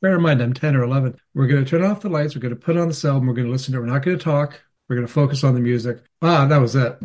bear 0.01 0.15
in 0.15 0.21
mind 0.21 0.41
I'm 0.41 0.53
10 0.53 0.75
or 0.75 0.83
11, 0.83 1.19
we're 1.33 1.47
going 1.47 1.63
to 1.63 1.69
turn 1.69 1.83
off 1.83 2.01
the 2.01 2.09
lights, 2.09 2.35
we're 2.35 2.41
going 2.41 2.55
to 2.55 2.59
put 2.59 2.77
on 2.77 2.87
this 2.87 3.03
album, 3.03 3.27
we're 3.27 3.33
going 3.33 3.47
to 3.47 3.51
listen 3.51 3.73
to 3.73 3.79
it, 3.79 3.81
we're 3.81 3.87
not 3.87 4.03
going 4.03 4.17
to 4.17 4.23
talk, 4.23 4.61
we're 4.87 4.95
going 4.95 5.07
to 5.07 5.13
focus 5.13 5.43
on 5.43 5.55
the 5.55 5.59
music. 5.59 6.03
Ah, 6.21 6.45
that 6.45 6.57
was 6.57 6.75
it. 6.75 6.97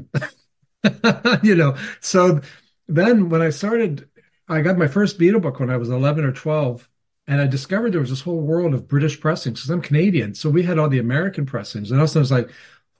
you 1.44 1.56
know, 1.56 1.76
so 2.00 2.40
then 2.88 3.28
when 3.28 3.42
I 3.42 3.50
started, 3.50 4.08
I 4.48 4.60
got 4.62 4.78
my 4.78 4.88
first 4.88 5.18
Beatle 5.18 5.42
book 5.42 5.60
when 5.60 5.70
I 5.70 5.76
was 5.76 5.90
11 5.90 6.24
or 6.24 6.32
12. 6.32 6.88
And 7.28 7.40
I 7.40 7.46
discovered 7.48 7.92
there 7.92 8.00
was 8.00 8.10
this 8.10 8.20
whole 8.20 8.40
world 8.40 8.72
of 8.72 8.86
British 8.86 9.18
pressings 9.18 9.58
because 9.58 9.70
I'm 9.70 9.82
Canadian. 9.82 10.34
So 10.34 10.48
we 10.48 10.62
had 10.62 10.78
all 10.78 10.88
the 10.88 11.00
American 11.00 11.44
pressings. 11.44 11.90
And 11.90 12.00
also 12.00 12.20
I 12.20 12.22
was 12.22 12.30
like, 12.30 12.50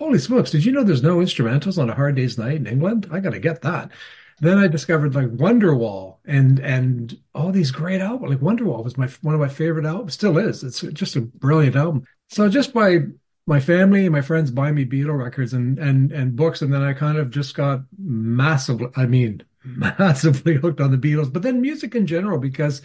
holy 0.01 0.19
smokes, 0.19 0.51
did 0.51 0.65
you 0.65 0.73
know 0.73 0.83
there's 0.83 1.03
no 1.03 1.19
instrumentals 1.19 1.79
on 1.79 1.89
a 1.89 1.95
hard 1.95 2.17
day's 2.17 2.37
night 2.37 2.57
in 2.57 2.67
England? 2.67 3.09
I 3.13 3.21
got 3.21 3.31
to 3.31 3.39
get 3.39 3.63
that 3.63 3.93
then 4.41 4.59
I 4.59 4.67
discovered 4.67 5.15
like 5.15 5.29
Wonderwall 5.29 6.19
and 6.27 6.59
and 6.61 7.19
all 7.35 7.53
these 7.53 7.71
great 7.71 8.01
albums. 8.01 8.31
Like 8.31 8.41
Wonderwall 8.41 8.85
was 8.85 8.99
my 8.99 9.09
one 9.23 9.35
of 9.35 9.41
my 9.41 9.49
favorite 9.49 9.87
albums, 9.87 10.15
still 10.15 10.39
is. 10.39 10.63
It's 10.63 10.81
just 10.81 11.17
a 11.17 11.23
brilliant 11.23 11.77
album. 11.77 12.07
So 12.29 12.49
just 12.49 12.75
by 12.75 13.01
my 13.47 13.61
family 13.61 14.05
and 14.05 14.13
my 14.13 14.21
friends 14.21 14.51
buying 14.51 14.75
me 14.75 14.85
Beatle 14.85 15.19
records 15.19 15.55
and 15.55 15.79
and 15.79 16.13
and 16.13 16.37
books, 16.37 16.61
and 16.61 16.73
then 16.73 16.83
I 16.83 16.93
kind 16.93 17.17
of 17.17 17.31
just 17.31 17.55
got 17.55 17.81
massively, 17.99 18.89
I 18.97 19.07
mean, 19.07 19.43
massively 19.99 20.55
hooked 20.55 20.81
on 20.81 20.91
the 20.91 20.99
Beatles. 20.99 21.33
But 21.33 21.43
then 21.43 21.61
music 21.61 21.95
in 21.95 22.07
general, 22.07 22.39
because 22.39 22.83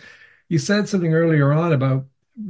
you 0.49 0.57
said 0.57 0.89
something 0.89 1.13
earlier 1.13 1.53
on 1.53 1.73
about 1.73 2.05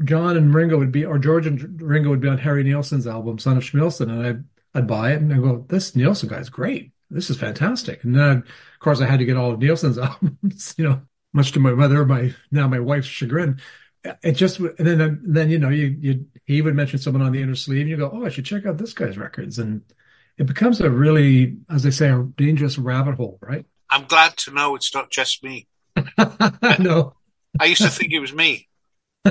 John 0.05 0.37
and 0.37 0.53
Ringo 0.53 0.77
would 0.77 0.91
be, 0.91 1.05
or 1.05 1.17
George 1.19 1.47
and 1.47 1.81
Ringo 1.81 2.09
would 2.09 2.21
be 2.21 2.27
on 2.27 2.37
Harry 2.37 2.63
Nilsson's 2.63 3.07
album, 3.07 3.39
Son 3.39 3.57
of 3.57 3.63
Schmilsson, 3.63 4.11
and 4.11 4.25
I 4.25 4.77
I'd 4.77 4.87
buy 4.87 5.11
it 5.11 5.21
and 5.21 5.33
I 5.33 5.37
go, 5.37 5.65
this 5.67 5.95
Nilsson 5.95 6.29
guy's 6.29 6.49
great. 6.49 6.91
This 7.09 7.29
is 7.29 7.37
fantastic. 7.37 8.03
And 8.03 8.15
then 8.15 8.37
of 8.37 8.79
course, 8.79 9.01
I 9.01 9.05
had 9.05 9.19
to 9.19 9.25
get 9.25 9.37
all 9.37 9.51
of 9.51 9.59
Nilsson's 9.59 9.97
albums, 9.97 10.73
you 10.77 10.85
know, 10.85 11.01
much 11.33 11.51
to 11.53 11.59
my 11.59 11.71
mother, 11.71 12.05
my 12.05 12.33
now 12.51 12.67
my 12.67 12.79
wife's 12.79 13.07
chagrin. 13.07 13.59
It 14.23 14.33
just 14.33 14.59
and 14.59 14.75
then 14.77 15.21
then 15.23 15.49
you 15.49 15.59
know 15.59 15.69
you 15.69 15.95
you 15.99 16.25
he 16.45 16.61
would 16.61 16.75
mention 16.75 16.99
someone 16.99 17.21
on 17.21 17.31
the 17.31 17.41
inner 17.41 17.55
sleeve, 17.55 17.81
and 17.81 17.89
you 17.89 17.97
go, 17.97 18.09
oh, 18.11 18.25
I 18.25 18.29
should 18.29 18.45
check 18.45 18.65
out 18.65 18.77
this 18.77 18.93
guy's 18.93 19.17
records, 19.17 19.59
and 19.59 19.83
it 20.37 20.47
becomes 20.47 20.81
a 20.81 20.89
really, 20.89 21.57
as 21.69 21.83
they 21.83 21.91
say, 21.91 22.09
a 22.09 22.23
dangerous 22.35 22.77
rabbit 22.79 23.15
hole, 23.15 23.37
right? 23.41 23.65
I'm 23.91 24.05
glad 24.05 24.37
to 24.37 24.51
know 24.51 24.75
it's 24.75 24.95
not 24.95 25.11
just 25.11 25.43
me. 25.43 25.67
no, 26.79 27.13
I 27.59 27.65
used 27.65 27.81
to 27.81 27.89
think 27.89 28.13
it 28.13 28.19
was 28.19 28.33
me. 28.33 28.67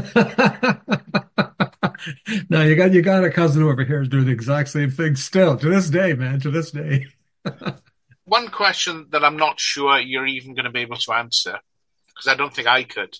no, 2.48 2.62
you 2.62 2.76
got 2.76 2.92
you 2.92 3.02
got 3.02 3.24
a 3.24 3.30
cousin 3.30 3.62
over 3.62 3.82
here 3.82 3.98
who's 3.98 4.08
doing 4.08 4.26
the 4.26 4.32
exact 4.32 4.68
same 4.68 4.90
thing 4.90 5.16
still 5.16 5.56
to 5.56 5.68
this 5.68 5.90
day, 5.90 6.12
man. 6.12 6.38
To 6.40 6.50
this 6.50 6.70
day 6.70 7.06
one 8.24 8.48
question 8.48 9.06
that 9.10 9.24
I'm 9.24 9.36
not 9.36 9.58
sure 9.58 9.98
you're 9.98 10.26
even 10.26 10.54
going 10.54 10.64
to 10.64 10.70
be 10.70 10.80
able 10.80 10.96
to 10.96 11.12
answer, 11.12 11.58
because 12.06 12.28
I 12.28 12.36
don't 12.36 12.54
think 12.54 12.68
I 12.68 12.84
could, 12.84 13.16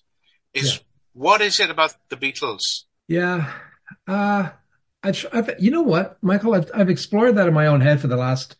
is 0.54 0.76
yeah. 0.76 0.82
what 1.14 1.40
is 1.40 1.60
it 1.60 1.70
about 1.70 1.94
the 2.08 2.16
Beatles? 2.16 2.84
Yeah. 3.08 3.52
Uh, 4.06 4.50
I've, 5.02 5.26
I've, 5.32 5.50
you 5.58 5.70
know 5.70 5.82
what, 5.82 6.22
Michael, 6.22 6.54
I've, 6.54 6.70
I've 6.74 6.90
explored 6.90 7.36
that 7.36 7.48
in 7.48 7.54
my 7.54 7.66
own 7.66 7.80
head 7.80 8.00
for 8.00 8.06
the 8.06 8.16
last 8.16 8.56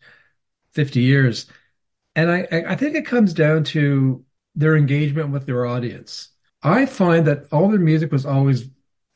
50 0.73 0.99
years. 0.99 1.45
And 2.15 2.29
I, 2.29 2.47
I 2.67 2.75
think 2.75 2.95
it 2.95 3.05
comes 3.05 3.33
down 3.33 3.63
to 3.65 4.23
their 4.55 4.75
engagement 4.75 5.29
with 5.29 5.45
their 5.45 5.65
audience. 5.65 6.29
I 6.61 6.85
find 6.85 7.27
that 7.27 7.45
all 7.51 7.69
their 7.69 7.79
music 7.79 8.11
was 8.11 8.25
always, 8.25 8.69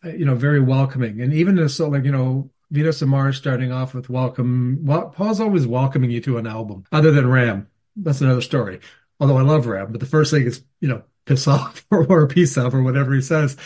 you 0.04 0.26
know, 0.26 0.36
very 0.36 0.62
welcoming. 0.62 1.22
And 1.22 1.34
even 1.34 1.60
as 1.60 1.76
so 1.76 1.90
like, 1.90 2.06
you 2.06 2.12
know, 2.12 2.52
Venus 2.72 3.02
and 3.02 3.12
Mars 3.12 3.38
starting 3.38 3.72
off 3.72 3.94
with 3.94 4.10
welcome. 4.10 4.80
Well, 4.84 5.10
Paul's 5.10 5.40
always 5.40 5.68
welcoming 5.68 6.10
you 6.12 6.22
to 6.22 6.38
an 6.38 6.48
album, 6.48 6.86
other 6.92 7.12
than 7.12 7.30
Ram. 7.30 7.68
That's 7.96 8.22
another 8.22 8.42
story. 8.42 8.80
Although 9.20 9.38
I 9.38 9.44
love 9.44 9.68
Ram, 9.68 9.92
but 9.92 10.00
the 10.00 10.06
first 10.06 10.32
thing 10.32 10.46
is, 10.46 10.64
you 10.82 10.88
know, 10.88 11.04
piss 11.26 11.48
off 11.48 11.86
or, 11.92 12.06
or 12.08 12.28
peace 12.28 12.58
off 12.58 12.74
or 12.74 12.84
whatever 12.84 13.14
he 13.14 13.22
says. 13.22 13.58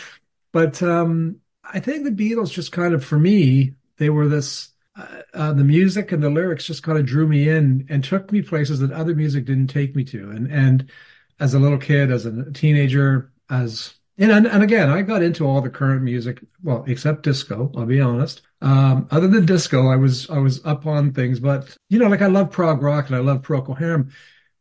But 0.52 0.82
um, 0.82 1.36
I 1.64 1.80
think 1.80 2.04
the 2.04 2.10
Beatles 2.10 2.52
just 2.52 2.72
kind 2.72 2.94
of, 2.94 3.04
for 3.04 3.18
me, 3.18 3.74
they 3.96 4.10
were 4.10 4.28
this. 4.28 4.68
Uh, 5.00 5.22
uh, 5.34 5.52
the 5.52 5.64
music 5.64 6.12
and 6.12 6.22
the 6.22 6.30
lyrics 6.30 6.66
just 6.66 6.82
kind 6.82 6.98
of 6.98 7.06
drew 7.06 7.26
me 7.26 7.48
in 7.48 7.86
and 7.88 8.04
took 8.04 8.32
me 8.32 8.42
places 8.42 8.80
that 8.80 8.92
other 8.92 9.14
music 9.14 9.44
didn't 9.44 9.68
take 9.68 9.96
me 9.96 10.04
to. 10.04 10.30
And 10.30 10.50
and 10.50 10.90
as 11.38 11.54
a 11.54 11.58
little 11.58 11.78
kid, 11.78 12.10
as 12.10 12.26
a 12.26 12.50
teenager, 12.52 13.32
as 13.48 13.94
and, 14.18 14.46
and 14.46 14.62
again, 14.62 14.90
I 14.90 15.00
got 15.02 15.22
into 15.22 15.46
all 15.46 15.62
the 15.62 15.70
current 15.70 16.02
music, 16.02 16.42
well, 16.62 16.84
except 16.86 17.22
disco. 17.22 17.72
I'll 17.74 17.86
be 17.86 18.00
honest. 18.00 18.42
Um, 18.60 19.08
other 19.10 19.28
than 19.28 19.46
disco, 19.46 19.88
I 19.88 19.96
was 19.96 20.28
I 20.28 20.38
was 20.38 20.64
up 20.66 20.86
on 20.86 21.12
things, 21.12 21.40
but 21.40 21.74
you 21.88 21.98
know, 21.98 22.08
like 22.08 22.22
I 22.22 22.26
love 22.26 22.50
prog 22.50 22.82
rock 22.82 23.06
and 23.06 23.16
I 23.16 23.20
love 23.20 23.42
Procol 23.42 23.78
Harum, 23.78 24.12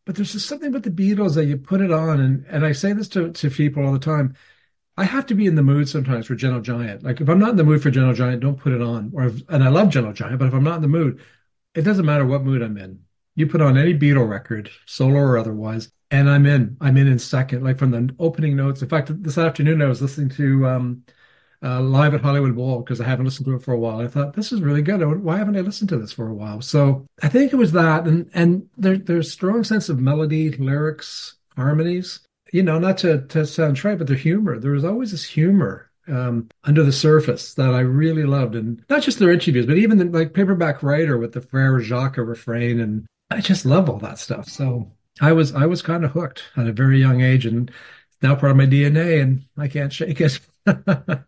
but 0.06 0.16
there's 0.16 0.32
just 0.32 0.48
something 0.48 0.70
about 0.70 0.84
the 0.84 0.92
Beatles 0.92 1.36
that 1.36 1.46
you 1.46 1.58
put 1.58 1.82
it 1.82 1.92
on, 1.92 2.20
and 2.22 2.46
and 2.48 2.66
I 2.66 2.72
say 2.72 2.94
this 2.94 3.10
to 3.10 3.32
to 3.34 3.50
people 3.50 3.86
all 3.86 3.94
the 3.94 4.00
time. 4.00 4.36
I 5.00 5.06
have 5.06 5.26
to 5.28 5.34
be 5.34 5.48
in 5.48 5.56
the 5.56 5.64
mood 5.64 5.88
sometimes 5.88 6.26
for 6.26 6.36
Gentle 6.36 6.60
Giant. 6.60 7.04
Like 7.04 7.22
if 7.22 7.30
I'm 7.30 7.40
not 7.40 7.52
in 7.52 7.56
the 7.56 7.64
mood 7.64 7.82
for 7.82 7.90
Gentle 7.90 8.14
Giant, 8.14 8.42
don't 8.42 8.60
put 8.60 8.74
it 8.74 8.82
on. 8.82 9.12
Or 9.14 9.28
if, 9.28 9.42
and 9.48 9.64
I 9.64 9.70
love 9.70 9.90
Gentle 9.90 10.12
Giant, 10.12 10.38
but 10.38 10.50
if 10.50 10.54
I'm 10.54 10.64
not 10.64 10.76
in 10.76 10.82
the 10.82 10.90
mood, 10.90 11.22
it 11.74 11.84
doesn't 11.84 12.06
matter 12.06 12.26
what 12.26 12.44
mood 12.44 12.62
I'm 12.62 12.78
in. 12.78 13.00
You 13.36 13.48
put 13.48 13.62
on 13.62 13.78
any 13.78 13.98
Beatle 13.98 14.28
record, 14.28 14.70
solo 14.86 15.16
or 15.20 15.38
otherwise, 15.38 15.90
and 16.12 16.30
I'm 16.30 16.46
in. 16.46 16.76
I'm 16.82 16.98
in 16.98 17.08
in 17.08 17.18
second, 17.18 17.64
like 17.64 17.78
from 17.78 17.92
the 17.92 18.14
opening 18.20 18.58
notes. 18.58 18.82
In 18.82 18.90
fact, 18.90 19.24
this 19.24 19.38
afternoon 19.38 19.82
I 19.82 19.86
was 19.86 20.02
listening 20.02 20.30
to 20.32 20.68
um, 20.68 21.04
uh, 21.64 21.80
live 21.80 22.14
at 22.14 22.20
Hollywood 22.20 22.58
Bowl 22.58 22.82
because 22.82 23.00
I 23.00 23.06
haven't 23.06 23.24
listened 23.24 23.46
to 23.46 23.56
it 23.56 23.64
for 23.64 23.74
a 23.74 23.80
while. 23.80 24.02
I 24.02 24.08
thought 24.08 24.34
this 24.34 24.52
is 24.52 24.62
really 24.62 24.82
good. 24.82 25.02
Why 25.24 25.38
haven't 25.38 25.56
I 25.56 25.62
listened 25.62 25.88
to 25.90 25.98
this 25.98 26.12
for 26.12 26.28
a 26.28 26.34
while? 26.34 26.62
So 26.62 27.06
I 27.24 27.30
think 27.30 27.54
it 27.54 27.58
was 27.58 27.72
that, 27.72 28.06
and 28.06 28.30
and 28.34 28.68
there, 28.78 28.98
there's 28.98 29.32
strong 29.32 29.64
sense 29.64 29.88
of 29.88 30.02
melody, 30.02 30.52
lyrics, 30.52 31.36
harmonies. 31.56 32.20
You 32.52 32.64
know, 32.64 32.80
not 32.80 32.98
to 33.00 33.22
to 33.28 33.46
sound 33.46 33.78
trite, 33.78 33.98
but 33.98 34.08
the 34.08 34.16
humor. 34.16 34.60
There 34.60 34.72
was 34.72 34.86
always 34.86 35.12
this 35.12 35.24
humor 35.24 35.92
um, 36.08 36.50
under 36.64 36.84
the 36.84 36.92
surface 36.92 37.54
that 37.56 37.74
I 37.74 37.82
really 37.82 38.24
loved, 38.24 38.56
and 38.56 38.84
not 38.90 39.04
just 39.04 39.20
their 39.20 39.32
interviews, 39.32 39.66
but 39.66 39.78
even 39.78 39.98
the, 39.98 40.06
like 40.06 40.34
Paperback 40.34 40.82
Writer 40.82 41.18
with 41.18 41.34
the 41.34 41.42
Frere 41.42 41.80
Jacques 41.80 42.18
refrain, 42.18 42.80
and 42.80 43.06
I 43.30 43.42
just 43.42 43.66
love 43.66 43.90
all 43.90 44.00
that 44.00 44.20
stuff. 44.20 44.48
So 44.48 44.92
I 45.22 45.32
was 45.32 45.54
I 45.54 45.66
was 45.66 45.82
kind 45.82 46.04
of 46.04 46.12
hooked 46.12 46.44
at 46.58 46.68
a 46.68 46.74
very 46.74 47.00
young 47.00 47.22
age, 47.22 47.46
and 47.46 47.72
now 48.22 48.36
part 48.36 48.52
of 48.52 48.58
my 48.58 48.66
DNA, 48.66 49.22
and 49.22 49.44
I 49.58 49.68
can't 49.68 49.94
shake 49.94 50.22
it. 50.22 50.40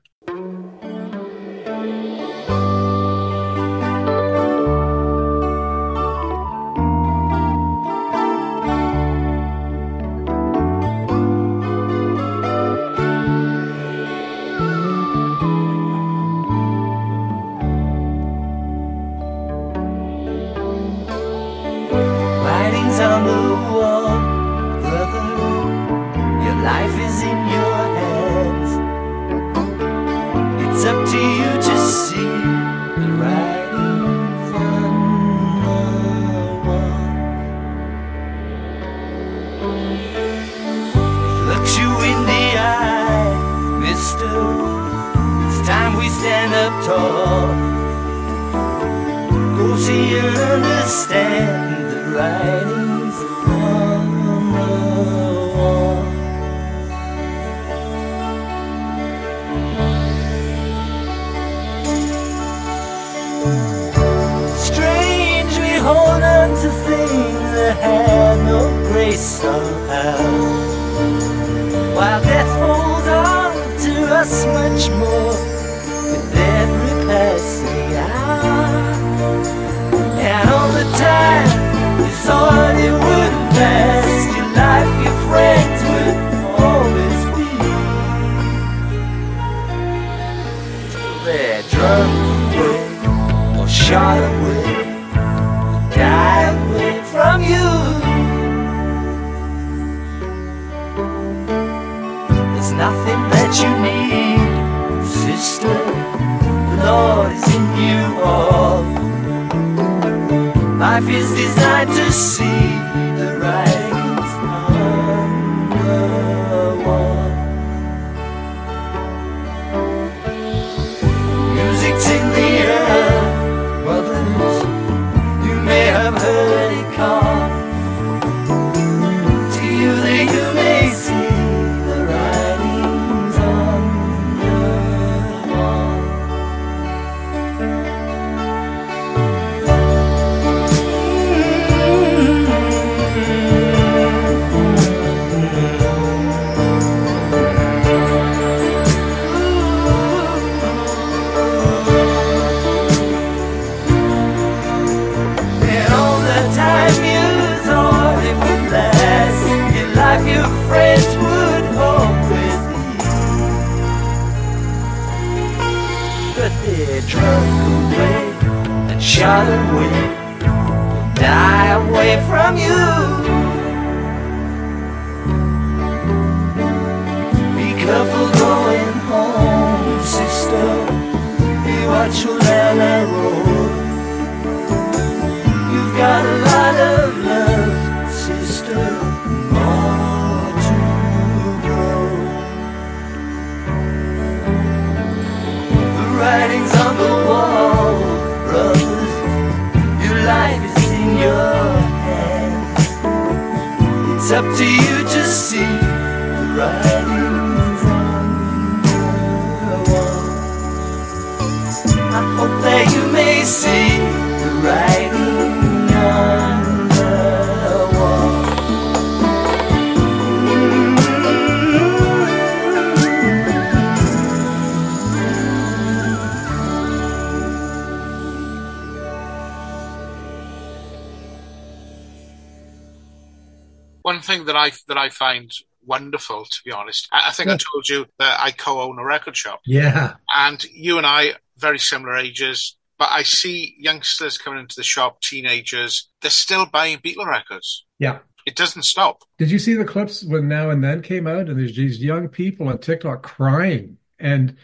that 234.91 234.97
I 234.97 235.09
find 235.09 235.51
wonderful, 235.85 236.45
to 236.45 236.57
be 236.63 236.71
honest, 236.71 237.07
I, 237.11 237.29
I 237.29 237.31
think 237.31 237.49
I 237.49 237.57
told 237.57 237.87
you 237.89 238.05
that 238.19 238.39
I 238.39 238.51
co-own 238.51 238.99
a 238.99 239.03
record 239.05 239.35
shop, 239.35 239.61
Yeah. 239.65 240.13
and 240.35 240.63
you 240.65 240.97
and 240.97 241.07
I 241.07 241.33
very 241.57 241.79
similar 241.79 242.15
ages. 242.17 242.77
But 242.99 243.09
I 243.11 243.23
see 243.23 243.73
youngsters 243.79 244.37
coming 244.37 244.59
into 244.59 244.75
the 244.75 244.83
shop, 244.83 245.21
teenagers, 245.21 246.09
they're 246.21 246.29
still 246.29 246.67
buying 246.67 246.99
Beatle 246.99 247.25
records. 247.25 247.83
Yeah. 247.97 248.19
It 248.45 248.55
doesn't 248.55 248.83
stop. 248.83 249.23
Did 249.39 249.49
you 249.49 249.57
see 249.57 249.73
the 249.73 249.85
clips 249.85 250.23
when 250.23 250.47
Now 250.47 250.69
and 250.69 250.83
Then 250.83 251.01
came 251.01 251.25
out? 251.25 251.49
And 251.49 251.59
there's 251.59 251.75
these 251.75 251.99
young 252.03 252.27
people 252.27 252.67
on 252.69 252.77
TikTok 252.77 253.23
crying. 253.23 253.97
And 254.19 254.55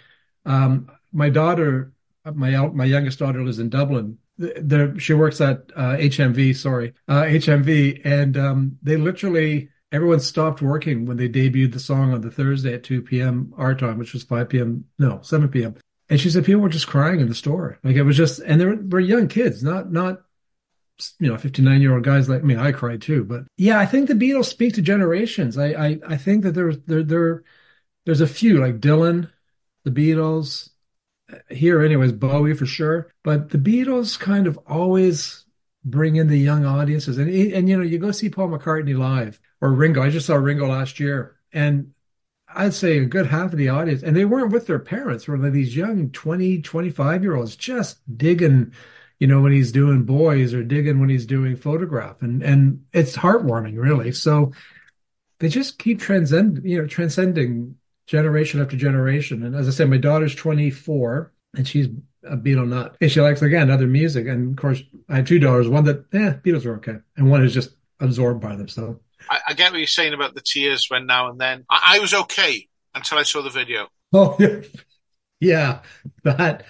um, 0.46 0.92
my 1.12 1.30
daughter, 1.30 1.94
my 2.32 2.52
my 2.68 2.86
youngest 2.86 3.18
daughter 3.20 3.44
lives 3.44 3.58
in 3.60 3.70
Dublin. 3.70 4.20
There, 4.38 5.00
she 5.00 5.14
works 5.16 5.42
at 5.42 5.72
uh, 5.76 5.96
HMV, 5.98 6.56
sorry, 6.56 6.94
uh, 7.08 7.24
HMV, 7.24 8.02
and 8.06 8.38
um, 8.38 8.78
they 8.84 8.98
literally 8.98 9.70
everyone 9.92 10.20
stopped 10.20 10.62
working 10.62 11.06
when 11.06 11.18
they 11.18 11.30
debuted 11.30 11.74
the 11.74 11.80
song 11.80 12.14
on 12.14 12.22
the 12.22 12.32
Thursday 12.32 12.74
at 12.74 12.84
2 12.84 13.02
p.m. 13.02 13.54
our 13.58 13.74
time, 13.76 13.98
which 13.98 14.14
was 14.14 14.24
5 14.24 14.50
p.m. 14.50 14.86
no 15.00 15.20
7 15.22 15.48
p.m. 15.50 15.76
And 16.10 16.20
she 16.20 16.30
said 16.30 16.46
people 16.46 16.62
were 16.62 16.70
just 16.70 16.88
crying 16.88 17.20
in 17.20 17.28
the 17.28 17.36
store, 17.36 17.80
like 17.84 17.96
it 17.96 18.04
was 18.04 18.16
just, 18.16 18.40
and 18.40 18.62
they 18.62 18.66
were, 18.66 19.00
young 19.00 19.28
kids, 19.28 19.62
not 19.64 19.92
not 19.92 20.22
you 21.20 21.28
know 21.28 21.38
59 21.38 21.80
year 21.82 21.94
old 21.94 22.04
guys 22.04 22.28
like 22.28 22.42
I 22.42 22.44
me 22.44 22.58
i 22.58 22.72
cried 22.72 23.04
too 23.04 23.24
but 23.24 23.44
yeah 23.56 23.80
i 23.80 23.86
think 23.86 24.08
the 24.08 24.16
beatles 24.16 24.46
speak 24.46 24.74
to 24.74 24.82
generations 24.82 25.56
i 25.56 25.68
i, 25.68 26.00
I 26.08 26.18
think 26.18 26.44
that 26.44 26.54
there's 26.56 26.80
there 26.88 27.04
there 27.04 27.44
there's 28.06 28.22
a 28.22 28.26
few 28.26 28.60
like 28.60 28.80
dylan 28.80 29.30
the 29.84 29.92
beatles 29.92 30.70
here 31.50 31.84
anyways 31.84 32.14
bowie 32.14 32.56
for 32.56 32.66
sure 32.66 33.12
but 33.24 33.52
the 33.52 33.60
beatles 33.60 34.18
kind 34.18 34.48
of 34.48 34.58
always 34.66 35.46
bring 35.86 36.16
in 36.16 36.30
the 36.30 36.40
young 36.40 36.66
audiences 36.66 37.20
and 37.20 37.30
and 37.30 37.70
you 37.70 37.78
know 37.78 37.84
you 37.84 38.00
go 38.00 38.12
see 38.12 38.30
paul 38.30 38.48
mccartney 38.48 38.98
live 38.98 39.40
or 39.62 39.72
ringo 39.72 40.02
i 40.02 40.10
just 40.10 40.26
saw 40.26 40.36
ringo 40.36 40.68
last 40.68 41.00
year 41.00 41.36
and 41.54 41.92
I'd 42.50 42.74
say 42.74 42.98
a 42.98 43.06
good 43.06 43.28
half 43.28 43.52
of 43.52 43.58
the 43.58 43.68
audience, 43.68 44.04
and 44.04 44.16
they 44.16 44.24
weren't 44.24 44.54
with 44.54 44.68
their 44.68 44.80
parents, 44.80 45.28
were 45.28 45.38
these 45.50 45.76
young 45.76 46.12
20, 46.12 46.62
25 46.62 47.22
year 47.22 47.36
olds 47.36 47.58
just 47.58 48.00
digging 48.18 48.72
you 49.20 49.28
know, 49.28 49.42
when 49.42 49.52
he's 49.52 49.72
doing 49.72 50.04
boys 50.04 50.54
or 50.54 50.64
digging 50.64 51.00
when 51.00 51.10
he's 51.10 51.26
doing 51.26 51.56
photograph. 51.56 52.22
And 52.22 52.44
and 52.44 52.86
it's 52.94 53.18
heartwarming, 53.18 53.78
really. 53.78 54.12
So 54.12 54.52
they 55.40 55.50
just 55.50 55.80
keep 55.80 56.00
transcend, 56.00 56.62
you 56.64 56.82
know, 56.82 56.88
transcending 56.88 57.76
generation 58.06 58.62
after 58.62 58.78
generation. 58.78 59.44
And 59.44 59.56
as 59.56 59.68
I 59.68 59.72
said, 59.72 59.90
my 59.90 59.98
daughter's 59.98 60.36
24 60.36 61.34
and 61.56 61.68
she's 61.68 61.88
a 62.24 62.38
Beatle 62.38 62.68
nut. 62.68 62.96
And 63.02 63.12
she 63.12 63.22
likes 63.22 63.42
again 63.42 63.72
other 63.72 63.88
music. 63.88 64.28
And 64.28 64.52
of 64.52 64.62
course, 64.62 64.82
I 65.10 65.18
have 65.18 65.28
two 65.28 65.40
daughters, 65.40 65.68
one 65.68 65.86
that, 65.86 66.06
eh, 66.14 66.34
Beatles 66.44 66.66
are 66.66 66.76
okay. 66.78 66.98
And 67.16 67.30
one 67.30 67.44
is 67.44 67.54
just 67.54 67.72
absorbed 68.00 68.42
by 68.42 68.56
them. 68.56 68.68
So 68.68 69.00
I, 69.30 69.40
I 69.50 69.54
get 69.54 69.72
what 69.72 69.80
you're 69.80 69.88
saying 69.88 70.14
about 70.14 70.36
the 70.36 70.42
tears 70.42 70.88
when 70.90 71.06
now 71.06 71.30
and 71.30 71.40
then. 71.40 71.66
I, 71.70 71.96
I 71.96 72.00
was 72.00 72.14
okay 72.14 72.68
until 72.94 73.18
I 73.18 73.24
saw 73.24 73.42
the 73.42 73.50
video. 73.50 73.88
Oh 74.14 74.36
yeah. 74.40 74.62
Yeah. 75.40 75.80
That 76.24 76.66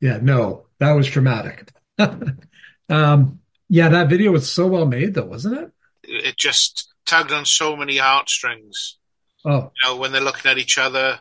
yeah, 0.00 0.18
no, 0.20 0.66
that 0.78 0.92
was 0.92 1.06
traumatic. 1.08 1.70
um 2.88 3.40
yeah, 3.68 3.88
that 3.88 4.08
video 4.08 4.32
was 4.32 4.50
so 4.50 4.66
well 4.66 4.86
made 4.86 5.14
though, 5.14 5.26
wasn't 5.26 5.58
it? 5.58 5.70
It, 6.02 6.36
just 6.36 6.92
tugged 7.06 7.30
on 7.30 7.44
so 7.44 7.76
many 7.76 7.98
heartstrings. 7.98 8.98
Oh, 9.44 9.70
You 9.82 9.88
know, 9.88 9.96
when 9.96 10.12
they're 10.12 10.20
looking 10.20 10.50
at 10.50 10.58
each 10.58 10.76
other, 10.76 11.20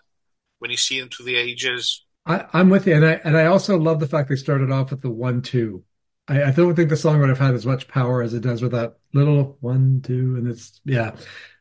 when 0.58 0.72
you 0.72 0.78
see 0.78 1.00
them 1.00 1.10
through 1.10 1.26
the 1.26 1.36
ages. 1.36 2.06
I, 2.26 2.46
I'm 2.54 2.70
with 2.70 2.88
you, 2.88 2.96
and 2.96 3.06
I 3.06 3.14
and 3.24 3.38
I 3.38 3.46
also 3.46 3.78
love 3.78 4.00
the 4.00 4.08
fact 4.08 4.30
they 4.30 4.36
started 4.36 4.72
off 4.72 4.92
with 4.92 5.02
the 5.02 5.10
one 5.10 5.42
two. 5.42 5.84
I, 6.30 6.44
I 6.44 6.52
don't 6.52 6.76
think 6.76 6.90
the 6.90 6.96
song 6.96 7.20
would 7.20 7.30
have 7.30 7.40
had 7.40 7.56
as 7.56 7.66
much 7.66 7.88
power 7.88 8.22
as 8.22 8.34
it 8.34 8.42
does 8.42 8.62
with 8.62 8.72
that 8.72 8.98
little 9.14 9.58
one 9.60 10.02
two, 10.02 10.36
and 10.38 10.48
it's 10.48 10.80
yeah. 10.86 11.16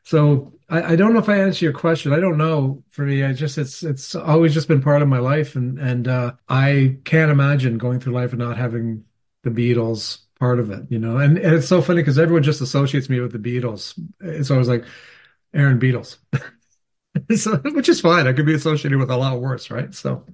So 0.05 0.55
I, 0.69 0.93
I 0.93 0.97
don't 0.97 1.13
know 1.13 1.19
if 1.19 1.29
I 1.29 1.39
answer 1.39 1.65
your 1.65 1.75
question. 1.75 2.13
I 2.13 2.21
don't 2.21 2.39
know. 2.39 2.85
For 2.91 3.05
me, 3.05 3.25
I 3.25 3.33
just 3.33 3.59
it's 3.59 3.83
it's 3.83 4.15
always 4.15 4.55
just 4.55 4.69
been 4.69 4.83
part 4.83 5.03
of 5.03 5.09
my 5.09 5.19
life, 5.19 5.57
and 5.57 5.79
and 5.79 6.07
uh, 6.07 6.33
I 6.49 6.99
can't 7.05 7.31
imagine 7.31 7.79
going 7.79 7.99
through 8.01 8.13
life 8.13 8.31
and 8.31 8.41
not 8.41 8.59
having 8.59 9.05
the 9.43 9.51
Beatles 9.51 10.19
part 10.39 10.61
of 10.61 10.71
it, 10.71 10.85
you 10.91 10.99
know. 10.99 11.17
And, 11.17 11.39
and 11.39 11.55
it's 11.55 11.69
so 11.69 11.83
funny 11.83 12.03
because 12.03 12.19
everyone 12.19 12.43
just 12.43 12.61
associates 12.61 13.09
me 13.09 13.21
with 13.21 13.33
the 13.33 13.39
Beatles. 13.39 13.99
It's 14.21 14.51
always 14.51 14.69
like 14.69 14.85
Aaron 15.55 15.81
Beatles, 15.81 16.19
so, 17.37 17.57
which 17.57 17.89
is 17.89 18.01
fine. 18.03 18.27
I 18.27 18.35
could 18.35 18.47
be 18.47 18.55
associated 18.55 18.99
with 18.99 19.11
a 19.11 19.17
lot 19.17 19.41
worse, 19.41 19.71
right? 19.71 19.95
So. 19.95 20.25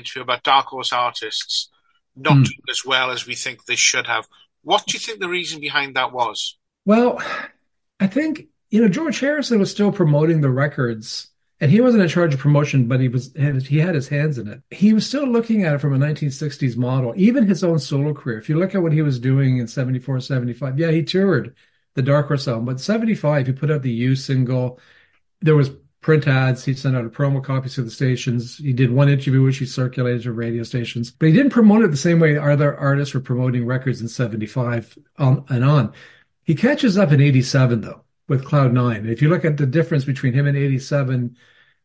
Mentioned 0.00 0.22
earlier 0.22 0.28
in 0.28 0.32
the 0.32 0.32
interview 0.32 0.34
about 0.34 0.42
dark 0.42 0.66
horse 0.66 0.92
artists 0.92 1.70
not 2.16 2.36
hmm. 2.36 2.42
doing 2.42 2.58
as 2.68 2.84
well 2.84 3.10
as 3.10 3.26
we 3.26 3.34
think 3.34 3.64
they 3.64 3.76
should 3.76 4.06
have. 4.06 4.26
What 4.62 4.84
do 4.86 4.94
you 4.94 4.98
think 4.98 5.20
the 5.20 5.28
reason 5.28 5.60
behind 5.60 5.96
that 5.96 6.12
was? 6.12 6.58
Well, 6.84 7.22
I 7.98 8.06
think, 8.06 8.46
you 8.70 8.82
know, 8.82 8.88
George 8.88 9.20
Harrison 9.20 9.58
was 9.58 9.70
still 9.70 9.92
promoting 9.92 10.40
the 10.40 10.50
records 10.50 11.30
and 11.60 11.70
he 11.70 11.80
wasn't 11.80 12.02
in 12.02 12.08
charge 12.08 12.32
of 12.32 12.40
promotion, 12.40 12.88
but 12.88 13.00
he 13.00 13.08
was 13.08 13.32
he 13.34 13.78
had 13.78 13.94
his 13.94 14.08
hands 14.08 14.38
in 14.38 14.48
it. 14.48 14.62
He 14.70 14.94
was 14.94 15.06
still 15.06 15.26
looking 15.26 15.64
at 15.64 15.74
it 15.74 15.80
from 15.80 15.94
a 15.94 15.98
1960s 15.98 16.76
model, 16.76 17.12
even 17.16 17.46
his 17.46 17.62
own 17.62 17.78
solo 17.78 18.14
career. 18.14 18.38
If 18.38 18.48
you 18.48 18.58
look 18.58 18.74
at 18.74 18.82
what 18.82 18.92
he 18.92 19.02
was 19.02 19.20
doing 19.20 19.58
in 19.58 19.68
74, 19.68 20.20
75, 20.20 20.78
yeah, 20.78 20.90
he 20.90 21.02
toured 21.02 21.54
the 21.94 22.02
Dark 22.02 22.28
Horse 22.28 22.48
album, 22.48 22.64
but 22.64 22.80
75, 22.80 23.46
he 23.46 23.52
put 23.52 23.70
out 23.70 23.82
the 23.82 23.92
You 23.92 24.16
single. 24.16 24.80
There 25.42 25.56
was 25.56 25.70
print 26.00 26.26
ads. 26.26 26.64
He 26.64 26.74
sent 26.74 26.96
out 26.96 27.04
a 27.04 27.10
promo 27.10 27.42
copies 27.42 27.74
to 27.74 27.82
the 27.82 27.90
stations. 27.90 28.56
He 28.58 28.72
did 28.72 28.90
one 28.90 29.08
interview 29.08 29.42
which 29.42 29.58
he 29.58 29.66
circulated 29.66 30.22
to 30.22 30.32
radio 30.32 30.62
stations, 30.62 31.10
but 31.10 31.26
he 31.26 31.32
didn't 31.32 31.52
promote 31.52 31.84
it 31.84 31.90
the 31.90 31.96
same 31.96 32.20
way 32.20 32.36
other 32.36 32.76
artists 32.76 33.14
were 33.14 33.20
promoting 33.20 33.66
records 33.66 34.00
in 34.00 34.08
75 34.08 34.98
on, 35.18 35.44
and 35.48 35.64
on. 35.64 35.92
He 36.44 36.54
catches 36.54 36.96
up 36.96 37.12
in 37.12 37.20
87 37.20 37.82
though 37.82 38.04
with 38.28 38.44
Cloud 38.44 38.72
Nine. 38.72 39.06
If 39.06 39.20
you 39.20 39.28
look 39.28 39.44
at 39.44 39.56
the 39.56 39.66
difference 39.66 40.04
between 40.04 40.32
him 40.32 40.46
in 40.46 40.56
87 40.56 41.36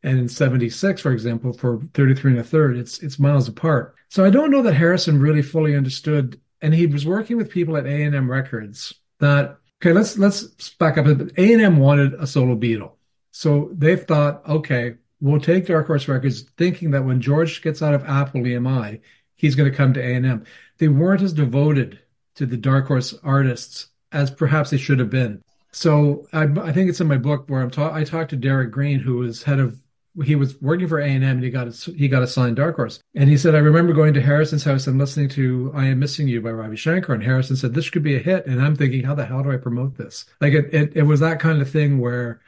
and 0.04 0.20
in 0.20 0.30
76, 0.30 1.02
for 1.02 1.12
example, 1.12 1.54
for 1.54 1.82
33 1.94 2.32
and 2.32 2.40
a 2.40 2.44
third, 2.44 2.78
it's 2.78 3.00
it's 3.00 3.20
miles 3.20 3.48
apart. 3.48 3.96
So 4.10 4.24
I 4.24 4.30
don't 4.30 4.52
know 4.52 4.62
that 4.62 4.76
Harrison 4.76 5.20
really 5.20 5.42
fully 5.42 5.76
understood, 5.76 6.40
and 6.62 6.74
he 6.74 6.86
was 6.86 7.06
working 7.06 7.38
with 7.38 7.50
people 7.50 7.76
at 7.76 7.86
A&M 7.86 8.30
Records 8.30 8.94
that 9.20 9.58
okay, 9.82 9.92
let's 9.92 10.18
let's 10.18 10.70
back 10.76 10.98
up 10.98 11.08
a 11.08 11.16
bit. 11.16 11.38
A&M 11.38 11.78
wanted 11.78 12.14
a 12.14 12.28
solo 12.28 12.56
Beatle. 12.56 12.94
So 13.36 13.70
they've 13.74 14.02
thought, 14.02 14.48
okay, 14.48 14.96
we'll 15.20 15.42
take 15.42 15.66
Dark 15.66 15.88
Horse 15.88 16.08
Records, 16.08 16.44
thinking 16.56 16.92
that 16.92 17.04
when 17.04 17.20
George 17.20 17.62
gets 17.62 17.82
out 17.82 17.94
of 17.94 18.06
Apple 18.06 18.40
EMI, 18.40 19.02
he's 19.36 19.56
going 19.56 19.70
to 19.70 19.76
come 19.76 19.94
to 19.94 20.00
A&M. 20.00 20.46
They 20.78 20.88
weren't 20.88 21.22
as 21.22 21.34
devoted 21.34 22.00
to 22.36 22.46
the 22.46 22.56
Dark 22.56 22.88
Horse 22.88 23.14
artists 23.26 23.88
as 24.14 24.32
perhaps 24.32 24.70
they 24.70 24.78
should 24.78 25.00
have 25.00 25.10
been. 25.10 25.44
So 25.74 26.26
I, 26.32 26.44
I 26.44 26.72
think 26.72 26.90
it's 26.90 27.02
in 27.02 27.08
my 27.08 27.18
book 27.18 27.44
where 27.50 27.62
I'm 27.62 27.70
ta- 27.70 27.94
I 27.94 28.06
talked 28.06 28.30
to 28.30 28.38
Derek 28.38 28.72
Green, 28.72 29.00
who 29.00 29.18
was 29.18 29.44
head 29.44 29.60
of 29.60 29.78
he 30.24 30.36
was 30.36 30.56
working 30.62 30.88
for 30.88 31.00
A 31.00 31.06
and 31.06 31.22
M, 31.22 31.32
and 31.32 31.44
he 31.44 31.50
got 31.50 31.68
a, 31.68 31.92
he 31.92 32.08
got 32.08 32.24
assigned 32.24 32.56
Dark 32.56 32.78
Horse. 32.78 33.02
And 33.16 33.30
he 33.30 33.38
said, 33.38 33.54
I 33.54 33.58
remember 33.58 33.92
going 33.92 34.14
to 34.14 34.22
Harrison's 34.22 34.64
house 34.64 34.88
and 34.88 34.98
listening 34.98 35.28
to 35.32 35.74
"I 35.76 35.88
Am 35.88 36.00
Missing 36.00 36.30
You" 36.30 36.40
by 36.40 36.52
Ravi 36.52 36.78
Shankar, 36.78 37.14
and 37.14 37.24
Harrison 37.24 37.58
said 37.58 37.74
this 37.74 37.90
could 37.90 38.02
be 38.02 38.16
a 38.16 38.20
hit. 38.20 38.46
And 38.46 38.62
I'm 38.62 38.78
thinking, 38.78 39.04
how 39.04 39.14
the 39.14 39.26
hell 39.26 39.44
do 39.44 39.52
I 39.52 39.58
promote 39.58 39.98
this? 39.98 40.24
Like 40.40 40.54
it, 40.54 40.74
it, 40.74 40.96
it 40.96 41.04
was 41.04 41.20
that 41.20 41.42
kind 41.42 41.62
of 41.62 41.70
thing 41.70 42.00
where 42.00 42.40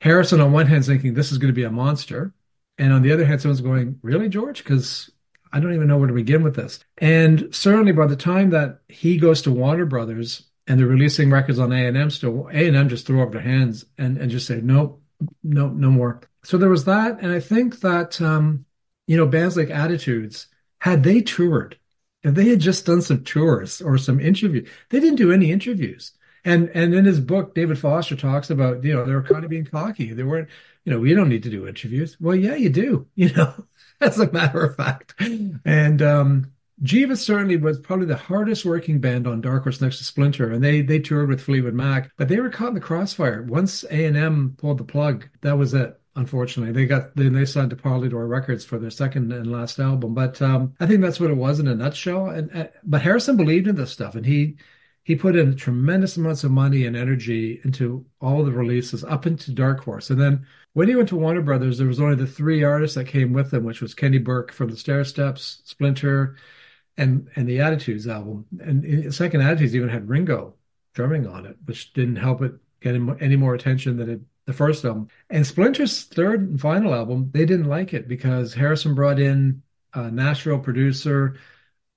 Harrison, 0.00 0.40
on 0.40 0.52
one 0.52 0.66
hand, 0.66 0.84
thinking 0.84 1.14
this 1.14 1.30
is 1.30 1.38
going 1.38 1.52
to 1.52 1.56
be 1.56 1.64
a 1.64 1.70
monster, 1.70 2.32
and 2.78 2.92
on 2.92 3.02
the 3.02 3.12
other 3.12 3.24
hand, 3.24 3.40
someone's 3.40 3.60
going, 3.60 3.98
really, 4.02 4.28
George? 4.28 4.64
Because 4.64 5.10
I 5.52 5.60
don't 5.60 5.74
even 5.74 5.88
know 5.88 5.98
where 5.98 6.08
to 6.08 6.14
begin 6.14 6.42
with 6.42 6.56
this. 6.56 6.80
And 6.98 7.54
certainly 7.54 7.92
by 7.92 8.06
the 8.06 8.16
time 8.16 8.50
that 8.50 8.80
he 8.88 9.16
goes 9.16 9.42
to 9.42 9.50
Warner 9.50 9.84
Brothers 9.84 10.44
and 10.66 10.78
they're 10.78 10.86
releasing 10.86 11.30
records 11.30 11.58
on 11.58 11.72
A&M 11.72 12.10
still, 12.10 12.48
A&M 12.48 12.88
just 12.88 13.06
throw 13.06 13.22
up 13.22 13.32
their 13.32 13.40
hands 13.40 13.84
and, 13.98 14.16
and 14.16 14.30
just 14.30 14.46
say, 14.46 14.60
nope, 14.62 15.02
no, 15.42 15.68
no 15.68 15.90
more. 15.90 16.20
So 16.44 16.56
there 16.56 16.68
was 16.68 16.84
that. 16.84 17.20
And 17.20 17.32
I 17.32 17.40
think 17.40 17.80
that, 17.80 18.20
um, 18.20 18.64
you 19.06 19.16
know, 19.16 19.26
bands 19.26 19.56
like 19.56 19.70
Attitudes, 19.70 20.46
had 20.78 21.02
they 21.02 21.20
toured, 21.20 21.76
if 22.22 22.34
they 22.34 22.48
had 22.48 22.60
just 22.60 22.86
done 22.86 23.02
some 23.02 23.24
tours 23.24 23.80
or 23.80 23.98
some 23.98 24.20
interviews, 24.20 24.68
they 24.90 25.00
didn't 25.00 25.16
do 25.16 25.32
any 25.32 25.50
interviews. 25.50 26.12
And 26.44 26.70
and 26.70 26.94
in 26.94 27.04
his 27.04 27.20
book, 27.20 27.54
David 27.54 27.78
Foster 27.78 28.16
talks 28.16 28.50
about, 28.50 28.82
you 28.84 28.94
know, 28.94 29.04
they 29.04 29.12
were 29.12 29.22
kind 29.22 29.44
of 29.44 29.50
being 29.50 29.66
cocky. 29.66 30.12
They 30.12 30.22
weren't, 30.22 30.48
you 30.84 30.92
know, 30.92 31.00
we 31.00 31.14
don't 31.14 31.28
need 31.28 31.42
to 31.44 31.50
do 31.50 31.68
interviews. 31.68 32.16
Well, 32.20 32.36
yeah, 32.36 32.54
you 32.54 32.70
do, 32.70 33.06
you 33.14 33.32
know, 33.34 33.66
as 34.00 34.18
a 34.18 34.30
matter 34.32 34.64
of 34.64 34.76
fact. 34.76 35.14
And 35.64 36.02
um 36.02 36.52
Jiva 36.82 37.16
certainly 37.16 37.58
was 37.58 37.78
probably 37.78 38.06
the 38.06 38.16
hardest 38.16 38.64
working 38.64 39.00
band 39.00 39.26
on 39.26 39.42
Dark 39.42 39.64
Horse 39.64 39.82
next 39.82 39.98
to 39.98 40.04
Splinter, 40.04 40.50
and 40.50 40.64
they 40.64 40.80
they 40.80 40.98
toured 40.98 41.28
with 41.28 41.42
Fleetwood 41.42 41.74
Mac, 41.74 42.10
but 42.16 42.28
they 42.28 42.40
were 42.40 42.48
caught 42.48 42.68
in 42.68 42.74
the 42.74 42.80
crossfire. 42.80 43.42
Once 43.42 43.84
A 43.90 44.06
and 44.06 44.16
M 44.16 44.54
pulled 44.58 44.78
the 44.78 44.84
plug, 44.84 45.28
that 45.42 45.58
was 45.58 45.74
it. 45.74 46.00
Unfortunately, 46.16 46.72
they 46.72 46.86
got 46.86 47.14
then 47.16 47.34
they 47.34 47.44
signed 47.44 47.70
to 47.70 47.76
Polydor 47.76 48.28
Records 48.28 48.64
for 48.64 48.78
their 48.78 48.90
second 48.90 49.30
and 49.30 49.52
last 49.52 49.78
album. 49.78 50.14
But 50.14 50.40
um, 50.40 50.74
I 50.80 50.86
think 50.86 51.02
that's 51.02 51.20
what 51.20 51.30
it 51.30 51.36
was 51.36 51.60
in 51.60 51.68
a 51.68 51.74
nutshell. 51.74 52.28
And 52.30 52.54
uh, 52.56 52.68
but 52.82 53.02
Harrison 53.02 53.36
believed 53.36 53.68
in 53.68 53.76
this 53.76 53.92
stuff, 53.92 54.14
and 54.14 54.24
he 54.24 54.56
he 55.10 55.16
put 55.16 55.34
in 55.34 55.56
tremendous 55.56 56.16
amounts 56.16 56.44
of 56.44 56.52
money 56.52 56.86
and 56.86 56.96
energy 56.96 57.60
into 57.64 58.06
all 58.20 58.44
the 58.44 58.52
releases 58.52 59.02
up 59.02 59.26
into 59.26 59.50
Dark 59.50 59.80
Horse, 59.80 60.08
and 60.10 60.20
then 60.20 60.46
when 60.74 60.86
he 60.86 60.94
went 60.94 61.08
to 61.08 61.16
Warner 61.16 61.42
Brothers, 61.42 61.78
there 61.78 61.88
was 61.88 61.98
only 61.98 62.14
the 62.14 62.28
three 62.28 62.62
artists 62.62 62.94
that 62.94 63.08
came 63.08 63.32
with 63.32 63.52
him, 63.52 63.64
which 63.64 63.80
was 63.82 63.92
Kenny 63.92 64.18
Burke 64.18 64.52
from 64.52 64.70
the 64.70 64.76
Stairsteps, 64.76 65.66
Splinter, 65.66 66.36
and 66.96 67.28
and 67.34 67.48
the 67.48 67.58
Attitudes 67.58 68.06
album. 68.06 68.46
And 68.60 69.12
second 69.12 69.40
Attitudes 69.40 69.74
even 69.74 69.88
had 69.88 70.08
Ringo 70.08 70.54
drumming 70.94 71.26
on 71.26 71.44
it, 71.44 71.56
which 71.64 71.92
didn't 71.92 72.14
help 72.14 72.40
it 72.42 72.52
get 72.80 72.94
any 73.20 73.34
more 73.34 73.56
attention 73.56 73.96
than 73.96 74.10
it, 74.10 74.20
the 74.46 74.52
first 74.52 74.84
album. 74.84 75.08
And 75.28 75.44
Splinter's 75.44 76.04
third 76.04 76.40
and 76.42 76.60
final 76.60 76.94
album, 76.94 77.30
they 77.32 77.44
didn't 77.44 77.68
like 77.68 77.94
it 77.94 78.06
because 78.06 78.54
Harrison 78.54 78.94
brought 78.94 79.18
in 79.18 79.60
a 79.92 80.08
Nashville 80.08 80.60
producer, 80.60 81.34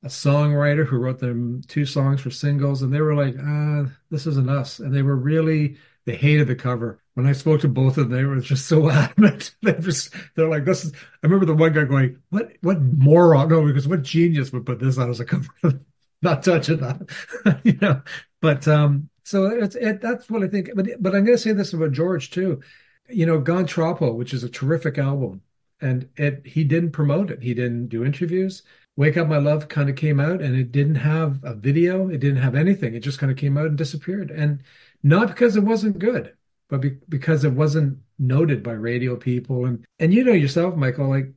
a 0.03 0.07
songwriter 0.07 0.85
who 0.85 0.97
wrote 0.97 1.19
them 1.19 1.61
two 1.67 1.85
songs 1.85 2.21
for 2.21 2.29
singles, 2.29 2.81
and 2.81 2.93
they 2.93 3.01
were 3.01 3.15
like, 3.15 3.35
ah, 3.41 3.85
this 4.09 4.27
isn't 4.27 4.49
us. 4.49 4.79
And 4.79 4.93
they 4.93 5.01
were 5.01 5.15
really 5.15 5.77
they 6.05 6.15
hated 6.15 6.47
the 6.47 6.55
cover. 6.55 6.99
When 7.13 7.25
I 7.25 7.31
spoke 7.31 7.61
to 7.61 7.67
both 7.67 7.97
of 7.97 8.09
them, 8.09 8.17
they 8.17 8.25
were 8.25 8.39
just 8.39 8.67
so 8.67 8.89
adamant. 8.91 9.55
they 9.61 9.73
just 9.73 10.13
they're 10.35 10.49
like, 10.49 10.65
"This 10.65 10.85
is." 10.85 10.93
I 10.93 11.27
remember 11.27 11.45
the 11.45 11.55
one 11.55 11.73
guy 11.73 11.85
going, 11.85 12.17
"What? 12.29 12.51
What 12.61 12.81
moron? 12.81 13.49
No, 13.49 13.65
because 13.65 13.87
what 13.87 14.01
genius 14.01 14.51
would 14.51 14.65
put 14.65 14.79
this 14.79 14.97
out 14.99 15.10
as 15.10 15.19
a 15.19 15.25
cover? 15.25 15.47
Not 16.21 16.43
touching 16.43 16.77
that, 16.77 17.60
you 17.63 17.77
know." 17.81 18.01
But 18.41 18.67
um, 18.67 19.10
so 19.23 19.45
it's 19.45 19.75
it. 19.75 20.01
That's 20.01 20.29
what 20.29 20.43
I 20.43 20.47
think. 20.47 20.71
But 20.75 20.87
but 20.99 21.15
I'm 21.15 21.23
going 21.25 21.37
to 21.37 21.41
say 21.43 21.54
this 21.54 21.73
about 21.73 21.91
George 21.93 22.31
too. 22.31 22.62
You 23.10 23.25
know, 23.25 23.39
Gone 23.39 23.65
Troppo, 23.65 24.13
which 24.13 24.33
is 24.33 24.43
a 24.43 24.49
terrific 24.49 24.97
album, 24.97 25.41
and 25.81 26.10
it 26.17 26.45
he 26.45 26.63
didn't 26.63 26.91
promote 26.91 27.31
it. 27.31 27.41
He 27.41 27.54
didn't 27.54 27.87
do 27.87 28.04
interviews. 28.04 28.63
Wake 28.96 29.17
Up 29.17 29.27
My 29.27 29.37
Love 29.37 29.67
kind 29.69 29.89
of 29.89 29.96
came 29.96 30.19
out 30.19 30.41
and 30.41 30.56
it 30.56 30.71
didn't 30.71 30.96
have 30.96 31.39
a 31.44 31.56
video. 31.56 32.10
It 32.10 32.19
didn't 32.19 32.41
have 32.41 32.56
anything. 32.56 32.94
It 32.94 33.00
just 33.00 33.19
kind 33.19 33.31
of 33.31 33.37
came 33.37 33.58
out 33.58 33.67
and 33.67 33.77
disappeared. 33.77 34.29
And 34.31 34.62
not 35.02 35.27
because 35.29 35.56
it 35.56 35.63
wasn't 35.63 36.00
good, 36.00 36.35
but 36.69 36.81
be- 36.81 37.00
because 37.10 37.44
it 37.44 37.54
wasn't 37.54 38.00
noted 38.19 38.62
by 38.63 38.73
radio 38.73 39.15
people. 39.15 39.65
And 39.65 39.85
and 40.00 40.13
you 40.13 40.23
know 40.23 40.33
yourself, 40.33 40.75
Michael, 40.75 41.10
like 41.10 41.33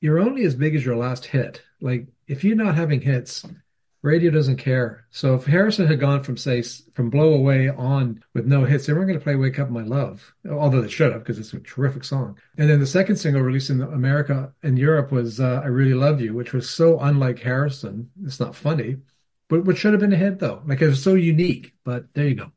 you're 0.00 0.18
only 0.20 0.44
as 0.44 0.54
big 0.54 0.74
as 0.76 0.84
your 0.84 0.96
last 0.96 1.24
hit. 1.26 1.62
Like 1.80 2.06
if 2.28 2.44
you're 2.44 2.56
not 2.56 2.76
having 2.76 3.00
hits, 3.00 3.44
radio 4.02 4.30
doesn't 4.30 4.56
care. 4.56 5.06
So 5.10 5.34
if 5.34 5.44
Harrison 5.46 5.86
had 5.86 6.00
gone 6.00 6.22
from 6.22 6.36
say 6.36 6.62
from 6.94 7.10
Blow 7.10 7.34
Away 7.34 7.68
on 7.68 8.22
with 8.34 8.46
no 8.46 8.64
hits, 8.64 8.86
they 8.86 8.92
weren't 8.92 9.06
going 9.06 9.18
to 9.18 9.22
play 9.22 9.36
Wake 9.36 9.58
Up 9.58 9.70
My 9.70 9.82
Love, 9.82 10.34
although 10.50 10.82
they 10.82 10.88
should 10.88 11.12
have 11.12 11.22
because 11.22 11.38
it's 11.38 11.52
a 11.54 11.60
terrific 11.60 12.04
song. 12.04 12.38
And 12.58 12.68
then 12.68 12.80
the 12.80 12.86
second 12.86 13.16
single 13.16 13.42
released 13.42 13.70
in 13.70 13.80
America 13.80 14.52
and 14.62 14.78
Europe 14.78 15.12
was 15.12 15.40
uh, 15.40 15.60
I 15.64 15.68
Really 15.68 15.94
Love 15.94 16.20
You, 16.20 16.34
which 16.34 16.52
was 16.52 16.68
so 16.68 16.98
unlike 17.00 17.38
Harrison. 17.38 18.10
It's 18.24 18.40
not 18.40 18.56
funny, 18.56 18.96
but 19.48 19.64
what 19.64 19.78
should 19.78 19.92
have 19.92 20.00
been 20.00 20.12
a 20.12 20.16
hit 20.16 20.38
though. 20.38 20.62
Like 20.66 20.82
it 20.82 20.88
was 20.88 21.02
so 21.02 21.14
unique. 21.14 21.72
But 21.84 22.12
there 22.14 22.28
you 22.28 22.34
go. 22.34 22.52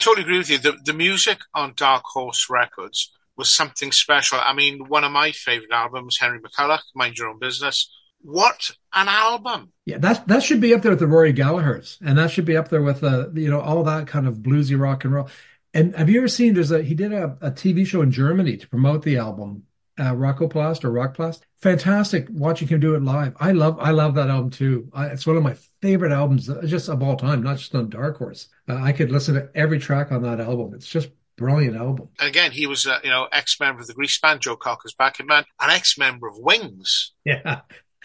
Totally 0.00 0.22
agree 0.22 0.38
with 0.38 0.50
you. 0.50 0.58
The, 0.58 0.76
the 0.84 0.94
music 0.94 1.38
on 1.54 1.74
Dark 1.76 2.04
Horse 2.04 2.48
Records 2.48 3.12
was 3.36 3.52
something 3.52 3.92
special. 3.92 4.38
I 4.40 4.54
mean, 4.54 4.88
one 4.88 5.04
of 5.04 5.12
my 5.12 5.30
favorite 5.30 5.72
albums, 5.72 6.18
Henry 6.18 6.40
McCullough, 6.40 6.80
Mind 6.94 7.18
Your 7.18 7.28
Own 7.28 7.38
Business. 7.38 7.90
What 8.22 8.70
an 8.92 9.08
album! 9.08 9.72
Yeah, 9.86 9.98
that 9.98 10.28
that 10.28 10.42
should 10.42 10.60
be 10.60 10.74
up 10.74 10.82
there 10.82 10.90
with 10.90 11.00
the 11.00 11.06
Rory 11.06 11.32
Gallagher's, 11.32 11.98
and 12.04 12.18
that 12.18 12.30
should 12.30 12.44
be 12.44 12.56
up 12.56 12.68
there 12.68 12.82
with 12.82 13.02
uh, 13.02 13.28
you 13.32 13.48
know 13.48 13.60
all 13.60 13.82
that 13.84 14.06
kind 14.06 14.26
of 14.26 14.36
bluesy 14.36 14.78
rock 14.78 15.04
and 15.04 15.14
roll. 15.14 15.28
And 15.72 15.94
have 15.96 16.10
you 16.10 16.18
ever 16.18 16.28
seen? 16.28 16.52
There's 16.52 16.70
a 16.70 16.82
he 16.82 16.94
did 16.94 17.12
a, 17.12 17.36
a 17.40 17.50
TV 17.50 17.86
show 17.86 18.02
in 18.02 18.10
Germany 18.10 18.58
to 18.58 18.68
promote 18.68 19.04
the 19.04 19.16
album, 19.16 19.64
uh, 19.98 20.12
Rockoplast 20.12 20.84
or 20.84 20.90
Rockplast. 20.90 21.40
Fantastic 21.62 22.26
watching 22.30 22.68
him 22.68 22.80
do 22.80 22.94
it 22.94 23.02
live. 23.02 23.34
I 23.40 23.52
love 23.52 23.78
I 23.80 23.90
love 23.90 24.14
that 24.16 24.28
album 24.28 24.50
too. 24.50 24.90
I, 24.92 25.06
it's 25.06 25.26
one 25.26 25.38
of 25.38 25.42
my 25.42 25.56
favorite 25.82 26.12
albums, 26.12 26.48
uh, 26.48 26.62
just 26.64 26.88
of 26.88 27.02
all 27.02 27.16
time, 27.16 27.42
not 27.42 27.58
just 27.58 27.74
on 27.74 27.88
Dark 27.88 28.18
Horse. 28.18 28.48
Uh, 28.68 28.76
I 28.76 28.92
could 28.92 29.10
listen 29.10 29.34
to 29.34 29.48
every 29.54 29.78
track 29.78 30.12
on 30.12 30.22
that 30.22 30.40
album. 30.40 30.74
It's 30.74 30.88
just 30.88 31.10
brilliant 31.36 31.76
album. 31.76 32.08
Again, 32.18 32.52
he 32.52 32.66
was, 32.66 32.86
uh, 32.86 32.98
you 33.02 33.10
know, 33.10 33.26
ex-member 33.32 33.80
of 33.80 33.86
the 33.86 33.94
Grease 33.94 34.18
band, 34.20 34.40
Joe 34.40 34.56
Cocker's 34.56 34.94
backing 34.94 35.26
man, 35.26 35.44
an 35.60 35.70
ex-member 35.70 36.28
of 36.28 36.38
Wings. 36.38 37.12
Yeah. 37.24 37.62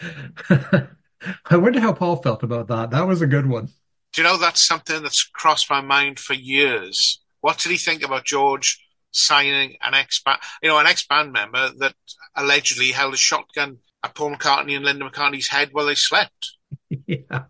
I 0.50 1.56
wonder 1.56 1.80
how 1.80 1.92
Paul 1.92 2.16
felt 2.16 2.42
about 2.42 2.68
that. 2.68 2.90
That 2.90 3.06
was 3.06 3.20
a 3.20 3.26
good 3.26 3.46
one. 3.46 3.68
Do 4.12 4.22
you 4.22 4.28
know 4.28 4.38
that's 4.38 4.66
something 4.66 5.02
that's 5.02 5.24
crossed 5.24 5.68
my 5.68 5.82
mind 5.82 6.18
for 6.18 6.34
years? 6.34 7.20
What 7.42 7.58
did 7.58 7.72
he 7.72 7.76
think 7.76 8.02
about 8.02 8.24
George 8.24 8.82
signing 9.10 9.76
an 9.82 9.94
ex 9.94 10.22
band, 10.22 10.38
you 10.62 10.68
know, 10.68 10.78
an 10.78 10.86
ex 10.86 11.06
band 11.06 11.32
member 11.32 11.70
that 11.78 11.94
allegedly 12.34 12.92
held 12.92 13.14
a 13.14 13.18
shotgun 13.18 13.78
at 14.02 14.14
Paul 14.14 14.34
McCartney 14.34 14.76
and 14.76 14.84
Linda 14.84 15.08
McCartney's 15.08 15.48
head 15.48 15.70
while 15.72 15.86
they 15.86 15.94
slept? 15.94 16.55
yeah. 17.06 17.44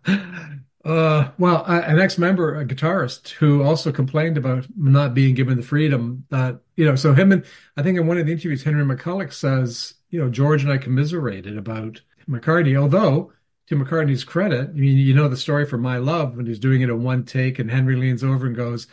Uh, 0.85 1.31
well, 1.37 1.63
uh, 1.67 1.81
an 1.85 1.99
ex-member, 1.99 2.55
a 2.59 2.65
guitarist, 2.65 3.29
who 3.29 3.61
also 3.61 3.91
complained 3.91 4.37
about 4.37 4.65
not 4.77 5.13
being 5.13 5.35
given 5.35 5.57
the 5.57 5.63
freedom 5.63 6.25
that 6.29 6.61
you 6.75 6.85
know. 6.85 6.95
So 6.95 7.13
him 7.13 7.31
and 7.31 7.45
I 7.75 7.83
think 7.83 7.97
in 7.97 8.07
one 8.07 8.17
of 8.17 8.25
the 8.25 8.31
interviews, 8.31 8.63
Henry 8.63 8.83
McCullough 8.85 9.33
says, 9.33 9.95
you 10.09 10.19
know, 10.19 10.29
George 10.29 10.63
and 10.63 10.71
I 10.71 10.77
commiserated 10.77 11.57
about 11.57 12.01
McCartney. 12.29 12.79
Although, 12.79 13.33
to 13.67 13.75
McCartney's 13.75 14.23
credit, 14.23 14.69
I 14.69 14.73
mean, 14.73 14.97
you 14.97 15.13
know 15.13 15.27
the 15.27 15.35
story 15.37 15.65
for 15.65 15.77
My 15.77 15.97
Love 15.97 16.37
when 16.37 16.45
he's 16.45 16.59
doing 16.59 16.81
it 16.81 16.89
in 16.89 17.03
one 17.03 17.25
take, 17.25 17.59
and 17.59 17.69
Henry 17.69 17.97
leans 17.97 18.23
over 18.23 18.47
and 18.47 18.55
goes, 18.55 18.87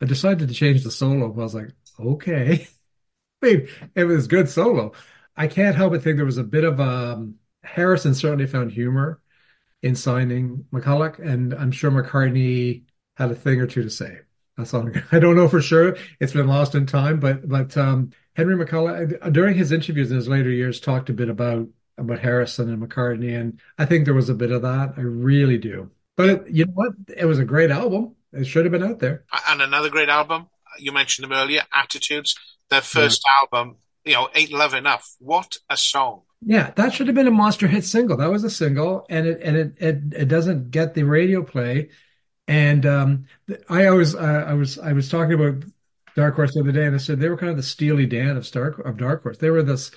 "I 0.00 0.06
decided 0.06 0.48
to 0.48 0.54
change 0.54 0.82
the 0.84 0.90
solo." 0.90 1.26
I 1.26 1.36
was 1.36 1.54
like, 1.54 1.70
"Okay." 2.00 2.68
I 3.42 3.46
mean, 3.46 3.68
it 3.94 4.04
was 4.04 4.26
good 4.26 4.48
solo. 4.48 4.92
I 5.36 5.46
can't 5.46 5.76
help 5.76 5.92
but 5.92 6.02
think 6.02 6.16
there 6.16 6.26
was 6.26 6.38
a 6.38 6.44
bit 6.44 6.64
of 6.64 6.80
um, 6.80 7.36
Harrison 7.62 8.14
certainly 8.14 8.46
found 8.46 8.72
humor 8.72 9.20
in 9.82 9.94
signing 9.94 10.64
McCullough, 10.72 11.18
and 11.18 11.54
I'm 11.54 11.70
sure 11.70 11.90
McCartney 11.90 12.82
had 13.16 13.30
a 13.30 13.34
thing 13.34 13.60
or 13.60 13.66
two 13.66 13.82
to 13.82 13.90
say. 13.90 14.20
That's 14.56 14.74
all. 14.74 14.90
I 15.12 15.18
don't 15.18 15.36
know 15.36 15.48
for 15.48 15.62
sure. 15.62 15.96
It's 16.20 16.32
been 16.32 16.48
lost 16.48 16.74
in 16.74 16.86
time, 16.86 17.20
but 17.20 17.48
but 17.48 17.76
um, 17.76 18.10
Henry 18.34 18.56
McCullough 18.56 19.32
during 19.32 19.56
his 19.56 19.72
interviews 19.72 20.10
in 20.10 20.16
his 20.16 20.28
later 20.28 20.50
years 20.50 20.80
talked 20.80 21.10
a 21.10 21.14
bit 21.14 21.28
about 21.28 21.68
about 21.96 22.20
Harrison 22.20 22.68
and 22.70 22.82
McCartney, 22.82 23.38
and 23.38 23.60
I 23.78 23.86
think 23.86 24.04
there 24.04 24.14
was 24.14 24.28
a 24.28 24.34
bit 24.34 24.52
of 24.52 24.62
that. 24.62 24.94
I 24.96 25.00
really 25.00 25.58
do. 25.58 25.90
But 26.16 26.28
it, 26.28 26.50
you 26.50 26.64
know 26.66 26.72
what? 26.74 26.92
It 27.16 27.26
was 27.26 27.38
a 27.38 27.44
great 27.44 27.70
album. 27.70 28.16
It 28.32 28.44
should 28.44 28.64
have 28.64 28.72
been 28.72 28.82
out 28.82 28.98
there. 28.98 29.24
And 29.48 29.62
another 29.62 29.88
great 29.88 30.08
album. 30.08 30.48
You 30.78 30.92
mentioned 30.92 31.24
them 31.24 31.36
earlier, 31.36 31.62
Attitudes. 31.72 32.36
Their 32.68 32.82
first 32.82 33.22
yeah. 33.24 33.40
album, 33.40 33.76
you 34.04 34.14
know, 34.14 34.28
Ain't 34.34 34.52
Love 34.52 34.74
Enough. 34.74 35.14
What 35.18 35.56
a 35.70 35.76
song! 35.76 36.22
Yeah, 36.40 36.70
that 36.76 36.92
should 36.92 37.08
have 37.08 37.16
been 37.16 37.26
a 37.26 37.32
monster 37.32 37.66
hit 37.66 37.84
single. 37.84 38.16
That 38.16 38.30
was 38.30 38.44
a 38.44 38.50
single, 38.50 39.06
and 39.10 39.26
it 39.26 39.40
and 39.42 39.56
it 39.56 39.74
it, 39.78 39.96
it 40.14 40.24
doesn't 40.28 40.70
get 40.70 40.94
the 40.94 41.02
radio 41.02 41.42
play. 41.42 41.90
And 42.48 42.86
um, 42.86 43.26
I 43.68 43.86
always 43.86 44.14
uh, 44.14 44.44
I 44.48 44.54
was 44.54 44.78
I 44.78 44.92
was 44.92 45.10
talking 45.10 45.34
about 45.34 45.64
Dark 46.16 46.36
Horse 46.36 46.54
the 46.54 46.60
other 46.60 46.72
day, 46.72 46.86
and 46.86 46.94
I 46.94 46.98
said 46.98 47.20
they 47.20 47.30
were 47.30 47.38
kind 47.38 47.50
of 47.50 47.56
the 47.56 47.62
Steely 47.64 48.06
Dan 48.06 48.36
of 48.36 48.50
Dark 48.50 48.78
of 48.80 48.98
Dark 48.98 49.22
Horse. 49.24 49.38
They 49.38 49.50
were 49.50 49.62
this 49.64 49.90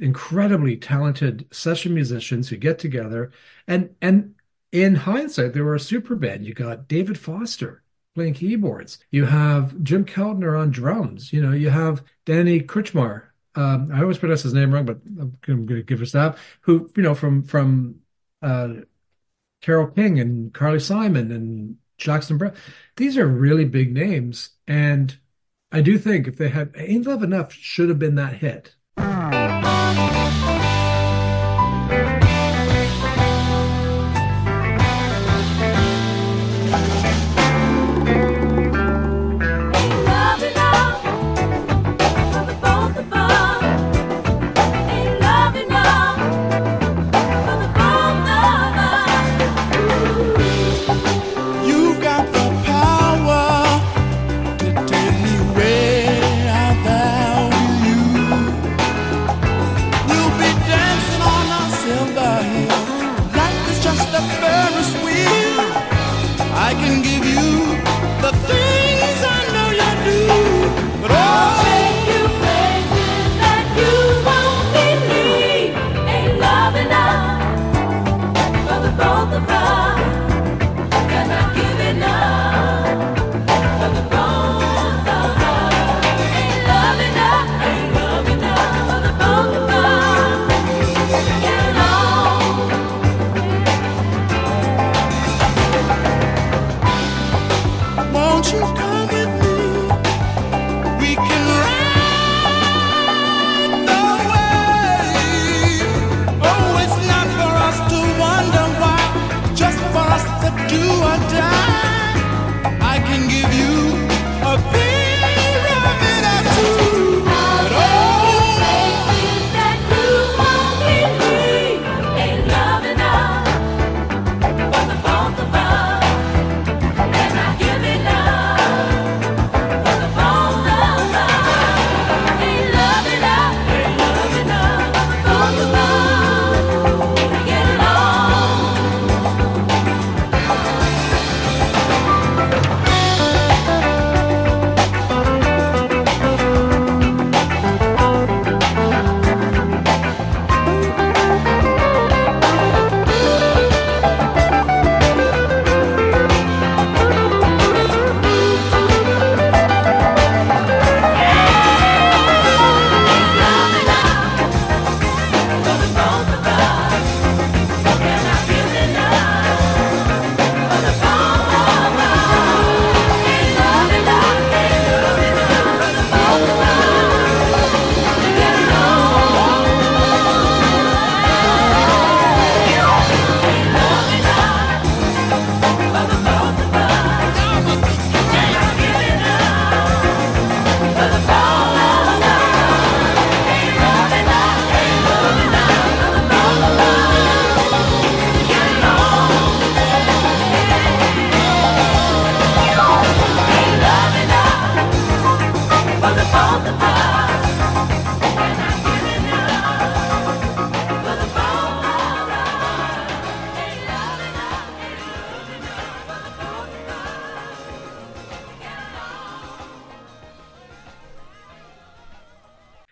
incredibly 0.00 0.76
talented 0.76 1.48
session 1.54 1.94
musicians 1.94 2.48
who 2.50 2.56
get 2.58 2.78
together, 2.78 3.32
and 3.68 3.94
and 4.02 4.34
in 4.72 4.96
hindsight, 4.96 5.54
they 5.54 5.62
were 5.62 5.76
a 5.76 5.80
super 5.80 6.16
band. 6.16 6.46
You 6.46 6.54
got 6.54 6.88
David 6.88 7.18
Foster 7.18 7.82
playing 8.14 8.34
keyboards. 8.34 8.98
You 9.10 9.26
have 9.26 9.82
Jim 9.84 10.04
Keltner 10.06 10.58
on 10.60 10.70
drums. 10.70 11.32
You 11.32 11.42
know, 11.42 11.52
you 11.52 11.70
have 11.70 12.04
Danny 12.26 12.60
Krihmar 12.62 13.29
um, 13.60 13.90
I 13.92 14.00
always 14.00 14.18
pronounce 14.18 14.42
his 14.42 14.54
name 14.54 14.72
wrong, 14.72 14.86
but 14.86 15.00
I'm 15.04 15.36
going 15.42 15.66
to 15.66 15.82
give 15.82 16.02
a 16.02 16.06
stop. 16.06 16.38
Who 16.62 16.90
you 16.96 17.02
know 17.02 17.14
from 17.14 17.42
from 17.42 17.96
uh, 18.42 18.74
Carole 19.60 19.88
King 19.88 20.18
and 20.18 20.52
Carly 20.52 20.80
Simon 20.80 21.30
and 21.30 21.76
Jackson 21.98 22.38
Browne. 22.38 22.54
These 22.96 23.18
are 23.18 23.26
really 23.26 23.64
big 23.66 23.92
names, 23.92 24.50
and 24.66 25.18
I 25.72 25.82
do 25.82 25.98
think 25.98 26.26
if 26.26 26.36
they 26.36 26.48
had 26.48 26.72
Ain't 26.76 27.06
Love 27.06 27.22
Enough 27.22 27.52
should 27.52 27.88
have 27.88 27.98
been 27.98 28.14
that 28.16 28.34
hit. 28.36 28.76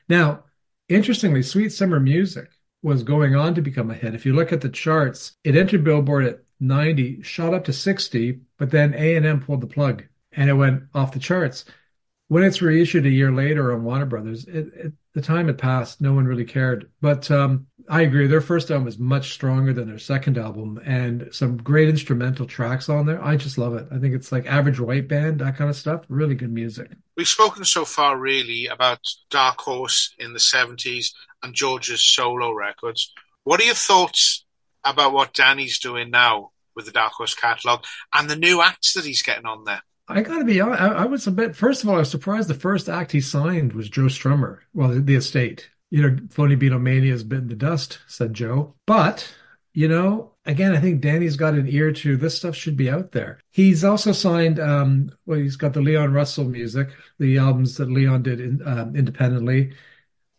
Now, 0.09 0.45
interestingly, 0.89 1.43
Sweet 1.43 1.71
Summer 1.71 2.01
Music 2.01 2.51
was 2.83 3.03
going 3.03 3.35
on 3.35 3.55
to 3.55 3.63
become 3.63 3.91
a 3.91 3.95
hit. 3.95 4.15
If 4.15 4.25
you 4.25 4.33
look 4.33 4.53
at 4.53 4.61
the 4.61 4.69
charts, 4.69 5.37
it 5.45 5.57
entered 5.57 5.85
Billboard 5.85 6.25
at 6.25 6.45
90, 6.61 7.23
shot 7.23 7.55
up 7.55 7.65
to 7.65 7.73
60, 7.73 8.41
but 8.57 8.71
then 8.71 8.95
A&M 8.95 9.41
pulled 9.41 9.61
the 9.61 9.67
plug 9.67 10.05
and 10.33 10.49
it 10.49 10.55
went 10.55 10.85
off 10.95 11.13
the 11.13 11.19
charts. 11.19 11.65
When 12.29 12.45
it's 12.45 12.61
reissued 12.63 13.07
a 13.07 13.11
year 13.11 13.33
later 13.33 13.73
on 13.73 13.85
Warner 13.85 14.07
Brothers, 14.07 14.45
it, 14.45 14.69
it, 14.75 14.93
the 15.15 15.23
time 15.23 15.47
had 15.47 15.59
passed. 15.59 16.01
No 16.01 16.13
one 16.13 16.27
really 16.27 16.45
cared. 16.45 16.91
But 17.01 17.31
um, 17.31 17.67
I 17.89 18.03
agree. 18.03 18.27
Their 18.27 18.43
first 18.43 18.71
album 18.71 18.87
is 18.87 18.99
much 18.99 19.33
stronger 19.33 19.73
than 19.73 19.89
their 19.89 19.99
second 19.99 20.37
album, 20.37 20.79
and 20.85 21.29
some 21.33 21.57
great 21.57 21.89
instrumental 21.89 22.45
tracks 22.45 22.89
on 22.89 23.07
there. 23.07 23.23
I 23.25 23.37
just 23.37 23.57
love 23.57 23.75
it. 23.75 23.87
I 23.91 23.99
think 23.99 24.15
it's 24.15 24.31
like 24.31 24.47
average 24.47 24.79
white 24.79 25.09
band, 25.09 25.41
that 25.41 25.57
kind 25.57 25.71
of 25.71 25.77
stuff. 25.77 26.05
Really 26.09 26.35
good 26.35 26.53
music. 26.53 26.91
We've 27.17 27.27
spoken 27.27 27.65
so 27.65 27.87
far, 27.87 28.19
really, 28.19 28.67
about 28.67 29.01
Dark 29.31 29.61
Horse 29.61 30.15
in 30.19 30.35
the 30.35 30.39
70s 30.39 31.13
and 31.43 31.55
George's 31.55 32.07
solo 32.07 32.53
records. 32.53 33.13
What 33.45 33.61
are 33.61 33.65
your 33.65 33.75
thoughts 33.75 34.45
about 34.85 35.13
what 35.13 35.33
Danny's 35.33 35.79
doing 35.79 36.11
now 36.11 36.51
with 36.77 36.85
the 36.85 36.93
Dark 36.93 37.13
Horse 37.13 37.35
catalog 37.35 37.85
and 38.13 38.29
the 38.29 38.37
new 38.37 38.61
acts 38.61 38.93
that 38.95 39.07
he's 39.07 39.23
getting 39.23 39.47
on 39.47 39.65
there? 39.65 39.83
I 40.09 40.23
got 40.23 40.39
to 40.39 40.45
be 40.45 40.61
honest. 40.61 40.81
I, 40.81 40.89
I, 40.89 41.05
was 41.05 41.27
a 41.27 41.31
bit. 41.31 41.55
First 41.57 41.83
of 41.83 41.89
all, 41.89 41.97
I 41.97 42.01
was 42.01 42.11
surprised. 42.11 42.49
The 42.49 42.55
first 42.55 42.89
act 42.89 43.13
he 43.13 43.21
signed 43.21 43.73
was 43.75 43.91
Joe 43.91 44.03
Strummer. 44.03 44.59
Well, 44.73 44.89
the, 44.89 45.01
the 45.01 45.15
estate. 45.15 45.71
You 45.91 46.03
know, 46.03 46.17
Phony 46.31 46.57
Beatlemania 46.57 47.11
has 47.11 47.25
bitten 47.25 47.49
the 47.49 47.55
dust," 47.55 47.99
said 48.07 48.35
Joe. 48.35 48.75
But 48.87 49.33
you 49.73 49.87
know, 49.87 50.33
again, 50.45 50.75
I 50.75 50.81
think 50.81 51.01
Danny's 51.01 51.37
got 51.37 51.55
an 51.55 51.69
ear 51.69 51.93
to 51.93 52.17
this 52.17 52.37
stuff 52.37 52.57
should 52.57 52.77
be 52.77 52.91
out 52.91 53.13
there. 53.13 53.39
He's 53.51 53.85
also 53.85 54.13
signed. 54.13 54.59
Um, 54.59 55.13
well, 55.27 55.39
he's 55.39 55.57
got 55.57 55.73
the 55.73 55.81
Leon 55.81 56.13
Russell 56.13 56.45
music, 56.47 56.89
the 57.19 57.39
albums 57.39 57.77
that 57.77 57.91
Leon 57.91 58.23
did 58.23 58.41
in, 58.41 58.61
um, 58.67 58.97
independently. 58.97 59.75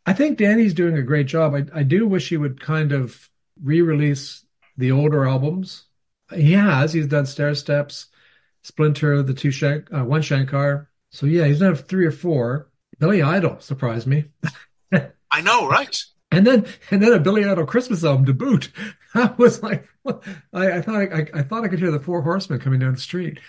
I 0.05 0.13
think 0.13 0.37
Danny's 0.37 0.73
doing 0.73 0.97
a 0.97 1.03
great 1.03 1.27
job. 1.27 1.53
I, 1.53 1.65
I 1.73 1.83
do 1.83 2.07
wish 2.07 2.29
he 2.29 2.37
would 2.37 2.59
kind 2.59 2.91
of 2.91 3.29
re-release 3.61 4.43
the 4.77 4.91
older 4.91 5.27
albums. 5.27 5.85
He 6.33 6.53
has. 6.53 6.93
He's 6.93 7.07
done 7.07 7.25
Stair 7.25 7.55
Steps 7.55 8.07
Splinter, 8.63 9.23
the 9.23 9.33
two 9.33 9.51
Shank, 9.51 9.91
uh, 9.93 10.03
one 10.03 10.21
Shankar. 10.21 10.89
So 11.11 11.25
yeah, 11.25 11.45
he's 11.45 11.59
done 11.59 11.75
three 11.75 12.05
or 12.05 12.11
four. 12.11 12.69
Billy 12.99 13.21
Idol 13.21 13.59
surprised 13.59 14.07
me. 14.07 14.25
I 15.31 15.41
know, 15.41 15.67
right? 15.67 15.97
And 16.31 16.45
then 16.45 16.65
and 16.91 17.01
then 17.01 17.13
a 17.13 17.19
Billy 17.19 17.45
Idol 17.45 17.65
Christmas 17.65 18.03
album 18.03 18.25
to 18.25 18.33
boot. 18.33 18.71
I 19.13 19.33
was 19.37 19.63
like, 19.63 19.87
I, 20.05 20.13
I, 20.53 20.81
thought 20.81 20.95
I, 20.95 21.27
I, 21.33 21.41
thought 21.41 21.63
I 21.63 21.67
could 21.67 21.79
hear 21.79 21.89
the 21.91 21.99
Four 21.99 22.21
Horsemen 22.21 22.59
coming 22.59 22.79
down 22.79 22.93
the 22.93 22.99
street. 22.99 23.39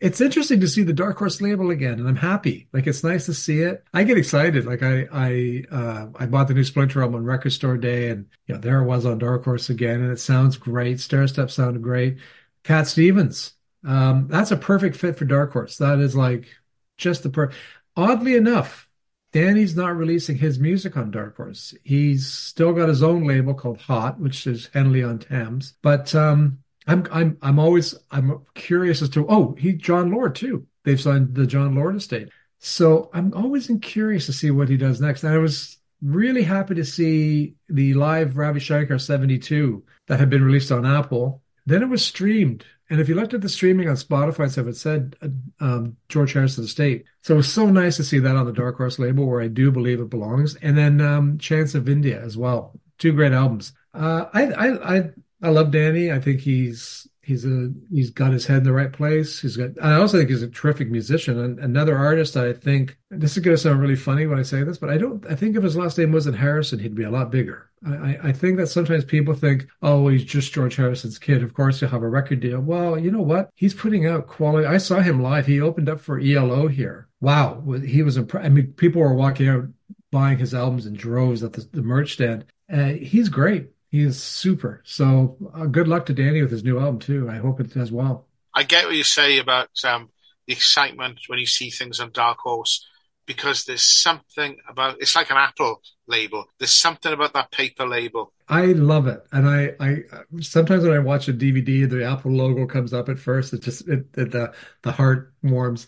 It's 0.00 0.22
interesting 0.22 0.60
to 0.60 0.68
see 0.68 0.82
the 0.82 0.94
Dark 0.94 1.18
Horse 1.18 1.42
label 1.42 1.70
again, 1.70 1.98
and 1.98 2.08
I'm 2.08 2.16
happy. 2.16 2.68
Like 2.72 2.86
it's 2.86 3.04
nice 3.04 3.26
to 3.26 3.34
see 3.34 3.60
it. 3.60 3.84
I 3.92 4.04
get 4.04 4.16
excited. 4.16 4.64
Like 4.64 4.82
I 4.82 5.06
I 5.12 5.64
uh, 5.70 6.06
I 6.16 6.26
bought 6.26 6.48
the 6.48 6.54
new 6.54 6.64
Splinter 6.64 7.02
album 7.02 7.16
on 7.16 7.24
Record 7.24 7.52
Store 7.52 7.76
Day, 7.76 8.08
and 8.08 8.26
you 8.46 8.54
know 8.54 8.60
there 8.60 8.80
it 8.80 8.86
was 8.86 9.04
on 9.04 9.18
Dark 9.18 9.44
Horse 9.44 9.68
again, 9.68 10.00
and 10.00 10.10
it 10.10 10.20
sounds 10.20 10.56
great. 10.56 11.00
Stair 11.00 11.28
Step 11.28 11.50
sounded 11.50 11.82
great. 11.82 12.16
Cat 12.64 12.86
Stevens 12.86 13.52
um, 13.86 14.28
that's 14.28 14.50
a 14.50 14.56
perfect 14.56 14.96
fit 14.96 15.16
for 15.16 15.24
Dark 15.24 15.52
Horse. 15.52 15.78
That 15.78 15.98
is 16.00 16.14
like 16.14 16.48
just 16.96 17.22
the 17.22 17.30
per. 17.30 17.50
Oddly 17.96 18.34
enough, 18.36 18.88
Danny's 19.32 19.76
not 19.76 19.96
releasing 19.96 20.36
his 20.36 20.58
music 20.58 20.96
on 20.96 21.10
Dark 21.10 21.36
Horse. 21.36 21.74
He's 21.84 22.26
still 22.26 22.72
got 22.72 22.88
his 22.88 23.02
own 23.02 23.24
label 23.24 23.54
called 23.54 23.80
Hot, 23.82 24.18
which 24.18 24.46
is 24.46 24.68
Henley 24.72 25.02
on 25.02 25.18
Thames. 25.18 25.74
But 25.82 26.14
um, 26.14 26.58
I'm 26.86 27.06
I'm 27.12 27.38
I'm 27.42 27.58
always 27.58 27.94
I'm 28.10 28.44
curious 28.54 29.02
as 29.02 29.10
to 29.10 29.26
oh 29.28 29.54
he 29.58 29.74
Jon 29.74 30.10
Lord 30.10 30.34
too. 30.34 30.66
They've 30.84 31.00
signed 31.00 31.34
the 31.34 31.46
Jon 31.46 31.74
Lord 31.74 31.96
estate. 31.96 32.30
So 32.58 33.10
I'm 33.14 33.32
always 33.34 33.70
curious 33.80 34.26
to 34.26 34.32
see 34.32 34.50
what 34.50 34.68
he 34.68 34.76
does 34.76 35.00
next. 35.00 35.24
And 35.24 35.32
I 35.32 35.38
was 35.38 35.78
really 36.02 36.42
happy 36.42 36.74
to 36.74 36.84
see 36.84 37.54
the 37.68 37.94
live 37.94 38.36
Ravi 38.36 38.60
Shankar 38.60 38.98
72 38.98 39.82
that 40.08 40.18
had 40.18 40.30
been 40.30 40.44
released 40.44 40.72
on 40.72 40.86
Apple. 40.86 41.42
Then 41.66 41.82
it 41.82 41.88
was 41.88 42.04
streamed 42.04 42.64
and 42.90 43.00
if 43.00 43.08
you 43.08 43.14
looked 43.14 43.34
at 43.34 43.40
the 43.40 43.48
streaming 43.48 43.88
on 43.88 43.94
Spotify 43.94 44.50
stuff, 44.50 44.66
it 44.66 44.76
said 44.76 45.14
uh, 45.22 45.28
um, 45.64 45.96
George 46.08 46.32
Harrison 46.32 46.64
Estate. 46.64 47.04
So 47.22 47.34
it 47.34 47.36
was 47.36 47.52
so 47.52 47.70
nice 47.70 47.96
to 47.96 48.04
see 48.04 48.18
that 48.18 48.34
on 48.34 48.46
the 48.46 48.52
Dark 48.52 48.76
Horse 48.76 48.98
label 48.98 49.26
where 49.26 49.40
I 49.40 49.46
do 49.46 49.70
believe 49.70 50.00
it 50.00 50.10
belongs. 50.10 50.56
And 50.56 50.76
then 50.76 51.00
um, 51.00 51.38
Chants 51.38 51.76
of 51.76 51.88
India 51.88 52.20
as 52.20 52.36
well. 52.36 52.78
Two 52.98 53.12
great 53.12 53.32
albums. 53.32 53.72
Uh, 53.94 54.24
I, 54.34 54.46
I, 54.46 54.96
I, 54.96 55.10
I 55.40 55.48
love 55.50 55.70
Danny. 55.70 56.10
I 56.10 56.18
think 56.18 56.40
he's 56.40 57.06
he's 57.30 57.46
a 57.46 57.72
he's 57.92 58.10
got 58.10 58.32
his 58.32 58.46
head 58.46 58.58
in 58.58 58.64
the 58.64 58.72
right 58.72 58.92
place. 58.92 59.40
He's 59.40 59.56
got. 59.56 59.70
I 59.80 59.94
also 59.94 60.18
think 60.18 60.30
he's 60.30 60.42
a 60.42 60.48
terrific 60.48 60.90
musician. 60.90 61.38
And 61.38 61.60
another 61.60 61.96
artist 61.96 62.36
I 62.36 62.52
think 62.52 62.98
this 63.08 63.36
is 63.36 63.42
going 63.42 63.56
to 63.56 63.62
sound 63.62 63.80
really 63.80 63.96
funny 63.96 64.26
when 64.26 64.38
I 64.38 64.42
say 64.42 64.64
this, 64.64 64.78
but 64.78 64.90
I 64.90 64.98
don't. 64.98 65.24
I 65.30 65.36
think 65.36 65.56
if 65.56 65.62
his 65.62 65.76
last 65.76 65.96
name 65.96 66.12
wasn't 66.12 66.36
Harrison, 66.36 66.80
he'd 66.80 66.96
be 66.96 67.04
a 67.04 67.10
lot 67.10 67.30
bigger. 67.30 67.70
I, 67.86 68.18
I 68.24 68.32
think 68.32 68.58
that 68.58 68.66
sometimes 68.66 69.04
people 69.04 69.32
think, 69.32 69.66
oh, 69.80 70.08
he's 70.08 70.24
just 70.24 70.52
George 70.52 70.76
Harrison's 70.76 71.18
kid. 71.18 71.42
Of 71.42 71.54
course, 71.54 71.80
he'll 71.80 71.88
have 71.88 72.02
a 72.02 72.08
record 72.08 72.40
deal. 72.40 72.60
Well, 72.60 72.98
you 72.98 73.10
know 73.10 73.22
what? 73.22 73.50
He's 73.54 73.72
putting 73.72 74.06
out 74.06 74.26
quality. 74.26 74.66
I 74.66 74.78
saw 74.78 75.00
him 75.00 75.22
live. 75.22 75.46
He 75.46 75.60
opened 75.60 75.88
up 75.88 76.00
for 76.00 76.18
ELO 76.18 76.66
here. 76.66 77.08
Wow, 77.20 77.62
he 77.84 78.02
was. 78.02 78.18
I 78.18 78.48
mean, 78.48 78.72
people 78.72 79.00
were 79.00 79.14
walking 79.14 79.48
out 79.48 79.64
buying 80.10 80.38
his 80.38 80.52
albums 80.52 80.86
in 80.86 80.94
droves 80.94 81.44
at 81.44 81.52
the, 81.52 81.66
the 81.72 81.82
merch 81.82 82.14
stand. 82.14 82.44
Uh, 82.72 82.88
he's 82.88 83.28
great. 83.28 83.70
He 83.90 84.02
is 84.02 84.22
super. 84.22 84.82
So 84.84 85.36
uh, 85.52 85.66
good 85.66 85.88
luck 85.88 86.06
to 86.06 86.14
Danny 86.14 86.42
with 86.42 86.50
his 86.50 86.64
new 86.64 86.78
album 86.78 87.00
too. 87.00 87.28
I 87.28 87.36
hope 87.36 87.60
it 87.60 87.74
does 87.74 87.90
well. 87.90 88.26
I 88.54 88.62
get 88.62 88.86
what 88.86 88.94
you 88.94 89.04
say 89.04 89.38
about 89.38 89.70
um, 89.84 90.10
the 90.46 90.52
excitement 90.52 91.20
when 91.26 91.38
you 91.38 91.46
see 91.46 91.70
things 91.70 92.00
on 92.00 92.10
Dark 92.12 92.38
Horse 92.38 92.86
because 93.26 93.64
there's 93.64 93.82
something 93.82 94.56
about 94.68 94.96
it's 95.00 95.14
like 95.14 95.30
an 95.30 95.36
Apple 95.36 95.80
label. 96.06 96.46
There's 96.58 96.76
something 96.76 97.12
about 97.12 97.32
that 97.34 97.52
paper 97.52 97.86
label. 97.86 98.32
I 98.48 98.66
love 98.66 99.06
it, 99.06 99.24
and 99.32 99.48
I, 99.48 99.72
I 99.78 100.02
sometimes 100.40 100.82
when 100.82 100.92
I 100.92 100.98
watch 100.98 101.28
a 101.28 101.32
DVD, 101.32 101.88
the 101.88 102.04
Apple 102.04 102.32
logo 102.32 102.66
comes 102.66 102.92
up 102.92 103.08
at 103.08 103.18
first. 103.18 103.52
It 103.52 103.62
just 103.62 103.86
it, 103.88 104.06
it, 104.16 104.32
the 104.32 104.52
the 104.82 104.92
heart 104.92 105.32
warms. 105.42 105.86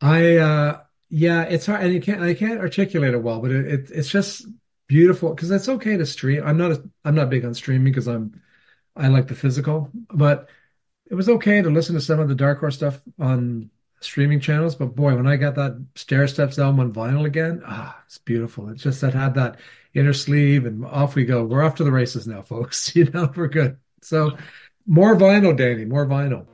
I 0.00 0.36
uh 0.38 0.80
yeah, 1.08 1.42
it's 1.42 1.66
hard, 1.66 1.82
and 1.82 1.94
you 1.94 2.00
can't 2.00 2.22
I 2.22 2.34
can't 2.34 2.60
articulate 2.60 3.14
it 3.14 3.22
well, 3.22 3.40
but 3.40 3.52
it, 3.52 3.66
it 3.66 3.90
it's 3.92 4.08
just 4.08 4.46
beautiful 4.90 5.32
because 5.32 5.52
it's 5.52 5.68
okay 5.68 5.96
to 5.96 6.04
stream. 6.04 6.42
I'm 6.44 6.56
not 6.58 6.72
a, 6.72 6.82
I'm 7.04 7.14
not 7.14 7.30
big 7.30 7.44
on 7.44 7.54
streaming 7.54 7.92
because 7.92 8.08
I'm 8.08 8.42
I 8.96 9.06
like 9.06 9.28
the 9.28 9.36
physical, 9.36 9.88
but 10.12 10.48
it 11.08 11.14
was 11.14 11.28
okay 11.28 11.62
to 11.62 11.70
listen 11.70 11.94
to 11.94 12.00
some 12.00 12.18
of 12.18 12.28
the 12.28 12.34
Dark 12.34 12.58
Horse 12.58 12.74
stuff 12.74 13.00
on 13.18 13.70
streaming 14.00 14.40
channels. 14.40 14.74
But 14.74 14.96
boy, 14.96 15.14
when 15.14 15.28
I 15.28 15.36
got 15.36 15.54
that 15.54 15.80
Stair 15.94 16.26
Steps 16.26 16.58
album 16.58 16.80
on 16.80 16.92
vinyl 16.92 17.24
again, 17.24 17.62
ah, 17.64 18.00
it's 18.04 18.18
beautiful. 18.18 18.68
It's 18.68 18.82
just 18.82 19.00
that 19.02 19.14
had 19.14 19.34
that 19.34 19.60
inner 19.94 20.12
sleeve, 20.12 20.66
and 20.66 20.84
off 20.84 21.14
we 21.14 21.24
go. 21.24 21.44
We're 21.44 21.62
off 21.62 21.76
to 21.76 21.84
the 21.84 21.92
races 21.92 22.26
now, 22.26 22.42
folks. 22.42 22.92
You 22.96 23.04
know, 23.04 23.32
we're 23.36 23.46
good. 23.46 23.78
So 24.02 24.36
more 24.86 25.14
vinyl, 25.14 25.56
Danny, 25.56 25.84
more 25.84 26.06
vinyl. 26.06 26.46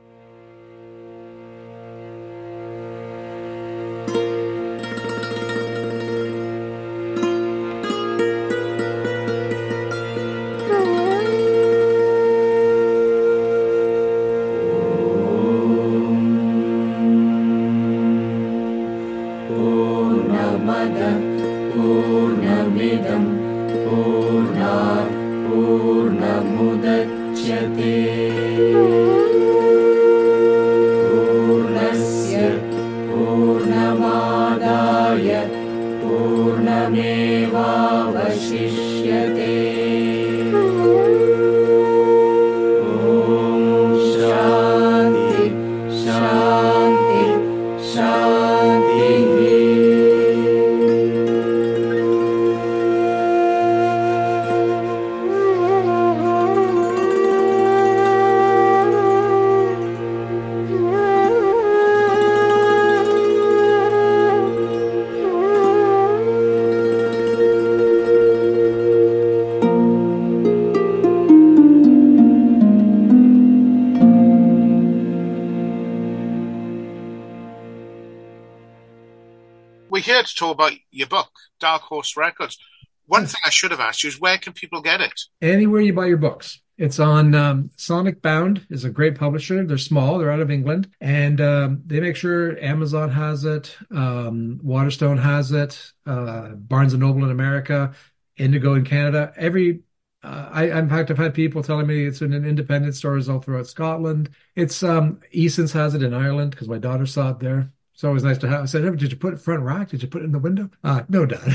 Your 80.97 81.07
book, 81.07 81.29
Dark 81.59 81.83
Horse 81.83 82.17
Records. 82.17 82.57
One 83.05 83.27
thing 83.27 83.39
I 83.45 83.51
should 83.51 83.69
have 83.69 83.79
asked 83.79 84.03
you 84.03 84.09
is 84.09 84.19
where 84.19 84.39
can 84.39 84.53
people 84.53 84.81
get 84.81 84.99
it? 84.99 85.13
Anywhere 85.41 85.81
you 85.81 85.93
buy 85.93 86.07
your 86.07 86.17
books. 86.17 86.59
It's 86.79 86.99
on 86.99 87.35
um, 87.35 87.69
Sonicbond 87.77 88.65
is 88.71 88.83
a 88.83 88.89
great 88.89 89.15
publisher. 89.15 89.63
They're 89.63 89.77
small. 89.77 90.17
They're 90.17 90.31
out 90.31 90.39
of 90.39 90.49
England, 90.49 90.89
and 90.99 91.39
um, 91.39 91.83
they 91.85 91.99
make 91.99 92.15
sure 92.15 92.59
Amazon 92.63 93.11
has 93.11 93.45
it, 93.45 93.75
um, 93.91 94.59
Waterstone 94.63 95.17
has 95.19 95.51
it, 95.51 95.91
uh, 96.07 96.49
Barnes 96.49 96.93
and 96.93 97.01
Noble 97.01 97.23
in 97.23 97.31
America, 97.31 97.93
Indigo 98.35 98.73
in 98.73 98.83
Canada. 98.83 99.33
Every 99.37 99.81
uh, 100.23 100.49
I, 100.51 100.79
in 100.79 100.89
fact, 100.89 101.11
I've 101.11 101.17
had 101.17 101.35
people 101.35 101.61
telling 101.61 101.85
me 101.85 102.05
it's 102.05 102.21
in 102.21 102.33
an 102.33 102.43
independent 102.43 102.95
stores 102.95 103.29
all 103.29 103.39
throughout 103.39 103.67
Scotland. 103.67 104.31
It's 104.55 104.81
um, 104.81 105.19
Eason's 105.31 105.73
has 105.73 105.93
it 105.93 106.01
in 106.01 106.13
Ireland 106.13 106.51
because 106.51 106.67
my 106.67 106.79
daughter 106.79 107.05
saw 107.05 107.29
it 107.31 107.39
there. 107.39 107.71
It's 107.97 108.03
always 108.03 108.23
nice 108.23 108.37
to 108.37 108.47
have. 108.47 108.61
I 108.61 108.65
said, 108.65 108.83
hey, 108.83 108.91
"Did 108.91 109.11
you 109.11 109.17
put 109.17 109.33
it 109.33 109.41
front 109.41 109.63
rack? 109.63 109.89
Did 109.89 110.03
you 110.03 110.07
put 110.07 110.21
it 110.21 110.25
in 110.25 110.31
the 110.31 110.37
window?" 110.37 110.69
Uh, 110.83 111.01
no, 111.09 111.25
Dad. 111.25 111.51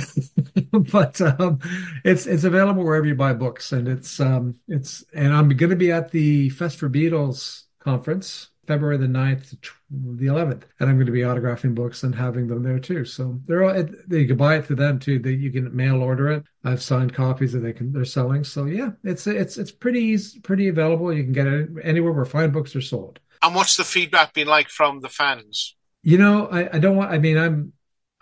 but 0.73 1.21
um, 1.21 1.61
it's 2.05 2.27
it's 2.27 2.43
available 2.43 2.83
wherever 2.83 3.07
you 3.07 3.15
buy 3.15 3.33
books, 3.33 3.71
and 3.71 3.87
it's 3.87 4.19
um, 4.19 4.57
it's 4.67 5.05
and 5.15 5.33
I'm 5.33 5.49
going 5.51 5.71
to 5.71 5.77
be 5.77 5.93
at 5.93 6.11
the 6.11 6.51
Fest 6.51 6.81
for 6.81 6.91
Beatles 6.91 7.63
conference 7.79 8.49
February 8.67 8.97
the 8.97 9.07
9th 9.07 9.57
the 9.91 10.27
11th, 10.27 10.63
and 10.81 10.91
I'm 10.91 10.97
going 10.97 11.07
to 11.07 11.13
be 11.13 11.21
autographing 11.21 11.77
books 11.77 12.03
and 12.03 12.13
having 12.13 12.49
them 12.49 12.65
there 12.65 12.81
too. 12.81 13.05
So 13.05 13.39
they're 13.47 13.63
all 13.63 13.77
you 13.77 14.27
can 14.27 14.37
buy 14.37 14.57
it 14.57 14.67
through 14.67 14.77
them 14.77 14.99
too. 14.99 15.21
That 15.21 15.35
you 15.35 15.53
can 15.53 15.75
mail 15.77 16.03
order 16.03 16.29
it. 16.33 16.45
I've 16.65 16.83
signed 16.83 17.15
copies 17.15 17.53
that 17.53 17.61
they 17.61 17.73
can 17.73 17.93
they're 17.93 18.05
selling. 18.05 18.43
So 18.43 18.65
yeah, 18.65 18.91
it's 19.05 19.29
it's 19.29 19.59
it's 19.59 19.71
pretty 19.71 20.19
pretty 20.43 20.67
available. 20.67 21.13
You 21.13 21.23
can 21.23 21.33
get 21.33 21.47
it 21.47 21.71
anywhere 21.85 22.11
where 22.11 22.25
fine 22.25 22.51
books 22.51 22.75
are 22.75 22.81
sold. 22.81 23.21
And 23.43 23.55
what's 23.55 23.77
the 23.77 23.85
feedback 23.85 24.35
been 24.35 24.49
like 24.49 24.71
from 24.71 24.99
the 24.99 25.09
fans? 25.09 25.77
You 26.03 26.19
know, 26.19 26.49
I, 26.49 26.77
I 26.77 26.79
don't 26.79 26.97
want. 26.97 27.13
I 27.13 27.19
mean, 27.19 27.39
I'm. 27.39 27.73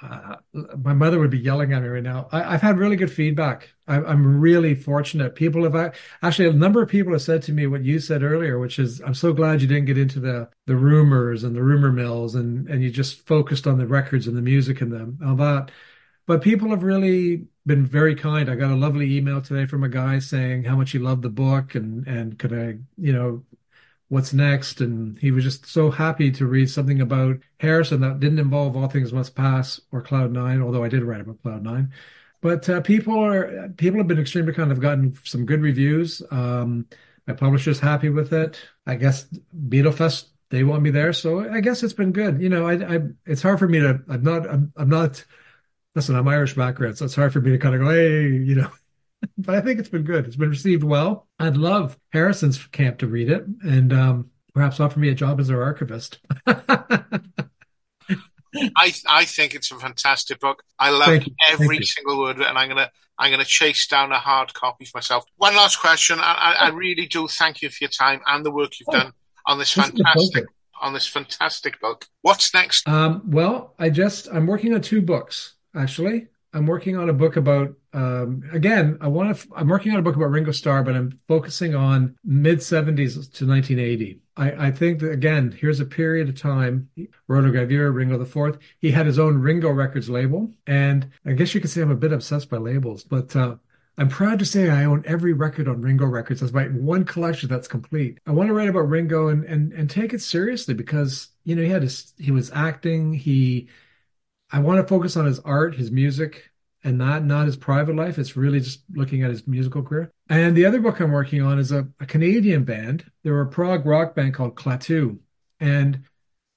Uh, 0.03 0.37
my 0.79 0.95
mother 0.95 1.19
would 1.19 1.31
be 1.31 1.39
yelling 1.39 1.75
at 1.75 1.83
me 1.83 1.89
right 1.89 2.03
now. 2.03 2.27
I, 2.33 2.53
have 2.53 2.63
had 2.63 2.79
really 2.79 2.97
good 2.97 3.13
feedback. 3.13 3.69
I, 3.87 3.97
am 3.97 4.41
really 4.41 4.75
fortunate. 4.75 5.35
People 5.35 5.71
have 5.71 5.95
actually 6.23 6.49
a 6.49 6.55
number 6.55 6.81
of 6.81 6.89
people 6.89 7.13
have 7.13 7.21
said 7.21 7.43
to 7.43 7.53
me 7.53 7.67
what 7.67 7.85
you 7.85 7.99
said 8.01 8.23
earlier, 8.23 8.59
which 8.59 8.79
is, 8.79 9.03
"I'm 9.03 9.15
so 9.15 9.35
glad 9.35 9.61
you 9.61 9.69
didn't 9.69 9.87
get 9.87 9.99
into 9.99 10.21
the 10.21 10.49
the 10.67 10.77
rumors 10.77 11.45
and 11.45 11.55
the 11.55 11.63
rumor 11.63 11.93
mills, 11.93 12.35
and 12.35 12.69
and 12.69 12.83
you 12.83 12.91
just 12.91 13.27
focused 13.27 13.67
on 13.67 13.79
the 13.79 13.87
records 13.87 14.27
and 14.27 14.37
the 14.37 14.43
music 14.43 14.81
and 14.81 14.93
them 14.93 15.19
all 15.25 15.37
that." 15.37 15.71
But 16.27 16.43
people 16.43 16.71
have 16.71 16.83
really 16.83 17.49
been 17.67 17.85
very 17.85 18.15
kind. 18.15 18.51
I 18.51 18.55
got 18.55 18.71
a 18.71 18.77
lovely 18.77 19.17
email 19.17 19.41
today 19.43 19.67
from 19.67 19.85
a 19.85 19.89
guy 19.89 20.19
saying 20.21 20.65
how 20.65 20.77
much 20.77 20.93
he 20.93 20.99
loved 20.99 21.23
the 21.23 21.29
book 21.31 21.75
and 21.75 22.07
and 22.07 22.39
could 22.39 22.53
I, 22.53 22.79
you 22.97 23.13
know, 23.13 23.45
what's 24.11 24.35
next. 24.35 24.81
And 24.83 25.19
he 25.19 25.31
was 25.31 25.45
just 25.45 25.67
so 25.67 25.91
happy 25.91 26.31
to 26.33 26.47
read 26.47 26.69
something 26.69 27.01
about 27.01 27.39
Harrison 27.59 28.01
that 28.03 28.21
didn't 28.21 28.41
involve 28.41 28.77
All 28.77 28.89
Things 28.89 29.13
Must 29.13 29.35
Pass 29.35 29.81
or 29.93 30.03
Cloud 30.03 30.33
Nine, 30.33 30.61
although 30.61 30.85
I 30.85 30.89
did 30.89 31.03
write 31.03 31.23
about 31.23 31.41
Cloud 31.43 31.63
Nine. 31.63 31.93
But 32.43 32.69
uh, 32.69 32.81
people 32.83 33.19
are 33.19 33.69
people 33.77 33.99
have 33.99 34.09
been 34.09 34.19
extremely 34.19 34.53
kind. 34.53 34.71
I've 34.71 34.81
gotten 34.81 35.17
some 35.25 35.47
good 35.47 35.63
reviews. 35.63 36.23
Um, 36.31 36.87
my 37.27 37.35
publisher's 37.35 37.81
happy 37.81 38.09
with 38.09 38.33
it. 38.33 38.61
I 38.87 38.97
guess 38.97 39.27
Beatlefest 39.69 40.27
they 40.51 40.65
want 40.65 40.83
me 40.83 40.91
there, 40.91 41.13
so 41.13 41.49
I 41.49 41.61
guess 41.61 41.83
it's 41.83 41.93
been 41.93 42.13
good. 42.13 42.43
You 42.43 42.49
know, 42.49 42.67
I, 42.67 42.97
I 42.97 43.01
it's 43.27 43.43
hard 43.43 43.59
for 43.59 43.69
me 43.69 43.79
to. 43.81 44.03
I'm 44.09 44.23
not. 44.23 44.49
I'm, 44.51 44.73
I'm 44.77 44.89
not. 44.89 45.25
Listen, 45.95 46.17
I'm 46.17 46.29
Irish 46.29 46.55
background, 46.55 46.99
so 46.99 47.05
it's 47.05 47.15
hard 47.15 47.33
for 47.33 47.41
me 47.41 47.53
to 47.53 47.59
kind 47.59 47.75
of 47.75 47.83
go, 47.83 47.91
hey, 47.91 48.23
you 48.29 48.55
know, 48.57 48.71
but 49.39 49.55
I 49.55 49.61
think 49.61 49.79
it's 49.79 49.89
been 49.89 50.05
good. 50.05 50.27
It's 50.27 50.37
been 50.37 50.51
received 50.51 50.83
well. 50.83 51.29
I'd 51.39 51.57
love 51.57 51.99
Harrison's 52.13 52.65
camp 52.67 52.99
to 52.99 53.07
read 53.07 53.31
it 53.31 53.45
and 53.63 53.93
um, 53.93 54.31
perhaps 54.55 54.81
offer 54.81 54.99
me 54.99 55.09
a 55.09 55.15
job 55.15 55.41
as 55.41 55.49
their 55.49 55.63
archivist. 55.63 56.21
I 56.47 57.05
I 59.09 59.25
think 59.27 59.55
it's 59.55 59.71
a 59.71 59.79
fantastic 59.79 60.41
book. 60.41 60.63
I 60.79 60.91
love 60.91 61.23
every 61.51 61.85
single 61.85 62.19
word 62.19 62.37
of 62.37 62.43
it, 62.43 62.49
and 62.49 62.59
I'm 62.59 62.69
gonna 62.69 62.91
I'm 63.17 63.31
gonna 63.31 63.45
chase 63.45 63.87
down 63.87 64.13
a 64.13 64.19
hard 64.19 64.53
copy 64.55 64.85
for 64.85 64.99
myself. 64.99 65.25
One 65.37 65.55
last 65.55 65.81
question. 65.81 66.19
I, 66.19 66.33
I, 66.33 66.53
I 66.67 66.69
really 66.71 67.07
do 67.07 67.29
thank 67.29 67.63
you 67.63 67.69
for 67.69 67.77
your 67.83 67.91
time 67.91 68.21
and 68.27 68.45
the 68.45 68.51
work 68.51 68.73
you've 68.81 68.89
oh, 68.89 68.99
done 68.99 69.13
on 69.47 69.59
this 69.59 69.73
fantastic 69.73 70.47
on 70.81 70.95
this 70.95 71.07
fantastic 71.07 71.81
book. 71.81 72.07
What's 72.23 72.53
next? 72.53 72.89
Um, 72.89 73.23
well, 73.27 73.75
I 73.79 73.91
just 73.91 74.29
I'm 74.33 74.47
working 74.47 74.75
on 74.75 74.81
two 74.81 75.03
books 75.03 75.55
actually. 75.75 76.29
I'm 76.53 76.67
working 76.67 76.97
on 76.97 77.09
a 77.09 77.13
book 77.13 77.37
about 77.37 77.75
um, 77.93 78.43
again. 78.53 78.99
I 79.01 79.09
want 79.09 79.37
to. 79.37 79.49
I'm 79.55 79.69
working 79.69 79.93
on 79.93 79.99
a 79.99 80.03
book 80.03 80.17
about 80.17 80.31
Ringo 80.31 80.53
Starr, 80.53 80.83
but 80.83 80.95
I'm 80.95 81.19
focusing 81.29 81.75
on 81.75 82.17
mid 82.25 82.59
70s 82.59 83.15
to 83.15 83.47
1980. 83.47 84.21
I, 84.37 84.67
I 84.67 84.71
think 84.71 85.01
that 85.01 85.13
again, 85.13 85.57
here's 85.59 85.81
a 85.81 85.85
period 85.85 86.29
of 86.29 86.41
time. 86.41 86.89
Rotogravure, 87.29 87.95
Ringo 87.95 88.19
the 88.19 88.27
Fourth. 88.27 88.59
He 88.79 88.91
had 88.91 89.07
his 89.07 89.19
own 89.19 89.39
Ringo 89.39 89.71
Records 89.71 90.11
label, 90.11 90.51
and 90.67 91.11
I 91.25 91.33
guess 91.33 91.55
you 91.55 91.61
could 91.61 91.71
say 91.71 91.83
I'm 91.83 91.91
a 91.91 91.97
bit 91.97 92.13
obsessed 92.13 92.51
by 92.51 92.59
labels, 92.59 93.05
but. 93.05 93.35
Uh, 93.35 93.57
I'm 93.99 94.09
proud 94.09 94.39
to 94.39 94.47
say 94.47 94.71
I 94.71 94.87
own 94.87 95.03
every 95.05 95.35
record 95.35 95.69
on 95.69 95.83
Ringo 95.83 96.07
Records. 96.07 96.41
That's 96.41 96.55
my 96.55 96.69
one 96.69 97.05
collection 97.05 97.51
that's 97.51 97.69
complete. 97.69 98.19
I 98.27 98.31
want 98.31 98.49
to 98.49 98.55
write 98.55 98.71
about 98.71 98.89
Ringo 98.89 99.29
and 99.29 99.45
and 99.45 99.75
and 99.75 99.91
take 99.91 100.15
it 100.15 100.23
seriously 100.23 100.73
because 100.73 101.29
you 101.45 101.55
know 101.55 101.61
he 101.61 101.69
had 101.69 101.83
his 101.83 102.15
he 102.17 102.31
was 102.31 102.51
acting. 102.53 103.13
He 103.13 103.69
I 104.53 104.61
want 104.61 104.81
to 104.81 104.87
focus 104.87 105.17
on 105.17 105.27
his 105.27 105.39
art, 105.41 105.75
his 105.75 105.91
music, 105.91 106.51
and 106.83 106.99
not 106.99 107.25
not 107.25 107.47
his 107.47 107.57
private 107.57 107.97
life. 107.97 108.19
It's 108.19 108.37
really 108.37 108.61
just 108.61 108.83
looking 108.93 109.23
at 109.23 109.31
his 109.31 109.47
musical 109.47 109.83
career. 109.83 110.11
And 110.29 110.57
the 110.57 110.65
other 110.65 110.81
book 110.81 111.01
I'm 111.01 111.13
working 111.13 111.43
on 111.43 111.59
is 111.59 111.73
a, 111.73 111.89
a 112.01 112.07
Canadian 112.07 112.65
band. 112.65 113.05
They 113.23 113.31
were 113.31 113.43
a 113.43 113.49
prog 113.51 113.87
rock 113.87 114.15
band 114.15 114.35
called 114.35 114.55
Klaatu, 114.55 115.19
and 115.59 116.05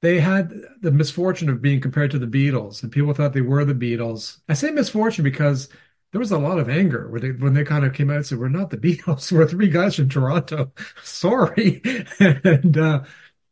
they 0.02 0.20
had 0.20 0.54
the 0.82 0.92
misfortune 0.92 1.50
of 1.50 1.62
being 1.62 1.82
compared 1.82 2.12
to 2.12 2.20
the 2.20 2.28
Beatles, 2.28 2.84
and 2.84 2.92
people 2.92 3.14
thought 3.14 3.34
they 3.34 3.42
were 3.42 3.66
the 3.66 3.74
Beatles. 3.74 4.40
I 4.50 4.54
say 4.54 4.72
misfortune 4.72 5.24
because 5.24 5.70
there 6.12 6.20
was 6.20 6.32
a 6.32 6.38
lot 6.38 6.60
of 6.60 6.70
anger 6.70 7.10
when 7.10 7.22
they 7.22 7.32
when 7.32 7.54
they 7.54 7.64
kind 7.64 7.86
of 7.86 7.94
came 7.94 8.10
out 8.10 8.18
and 8.18 8.26
said, 8.26 8.38
"We're 8.38 8.50
not 8.50 8.70
the 8.70 8.78
Beatles. 8.86 9.32
We're 9.32 9.48
three 9.48 9.70
guys 9.70 9.96
from 9.96 10.10
Toronto." 10.10 10.72
Sorry, 11.04 11.82
and 12.20 12.78
uh, 12.78 13.04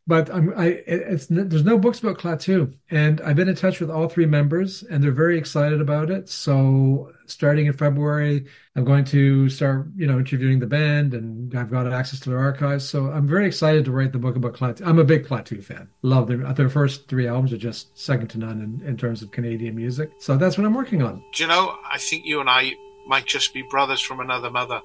but 0.08 0.34
I'm, 0.34 0.54
I, 0.58 0.82
it's 0.88 1.28
there's 1.28 1.64
no 1.64 1.78
books 1.78 2.00
about 2.00 2.18
Klaatu, 2.18 2.74
and 2.90 3.22
I've 3.22 3.36
been 3.36 3.50
in 3.50 3.56
touch 3.56 3.80
with 3.80 3.92
all 3.92 4.10
three 4.10 4.26
members, 4.26 4.84
and 4.84 5.04
they're 5.04 5.12
very 5.12 5.38
excited 5.38 5.80
about 5.80 6.10
it. 6.10 6.28
So 6.28 7.14
starting 7.28 7.68
in 7.68 7.74
February, 7.74 8.46
I'm 8.76 8.84
going 8.84 9.06
to 9.06 9.48
start, 9.50 9.88
you 9.96 10.08
know, 10.08 10.18
interviewing 10.18 10.60
the 10.60 10.66
band, 10.68 11.14
and 11.14 11.56
I've 11.56 11.70
got 11.70 11.92
access 11.92 12.20
to 12.22 12.30
their 12.30 12.40
archives. 12.40 12.88
So 12.90 13.12
I'm 13.12 13.28
very 13.28 13.46
excited 13.46 13.86
to 13.86 13.92
write 13.92 14.12
the 14.12 14.18
book 14.18 14.36
about 14.36 14.54
Klaatu. 14.54 14.86
I'm 14.86 15.00
a 15.00 15.04
big 15.04 15.26
Klaatu 15.26 15.64
fan. 15.64 15.88
Love 16.02 16.28
their 16.28 16.38
their 16.54 16.70
first 16.70 17.08
three 17.08 17.28
albums 17.28 17.54
are 17.54 17.58
just 17.58 17.98
second 17.98 18.30
to 18.30 18.40
none 18.40 18.60
in, 18.62 18.88
in 18.88 18.98
terms 18.98 19.22
of 19.22 19.32
Canadian 19.32 19.76
music. 19.76 20.12
So 20.20 20.36
that's 20.36 20.58
what 20.58 20.66
I'm 20.66 20.74
working 20.74 21.04
on. 21.04 21.24
Do 21.34 21.44
you 21.44 21.48
know? 21.48 21.78
I 21.90 22.00
think 22.00 22.26
you 22.26 22.40
and 22.40 22.50
I 22.50 22.74
might 23.06 23.26
just 23.26 23.54
be 23.54 23.62
brothers 23.62 24.02
from 24.02 24.20
another 24.20 24.50
mother. 24.50 24.82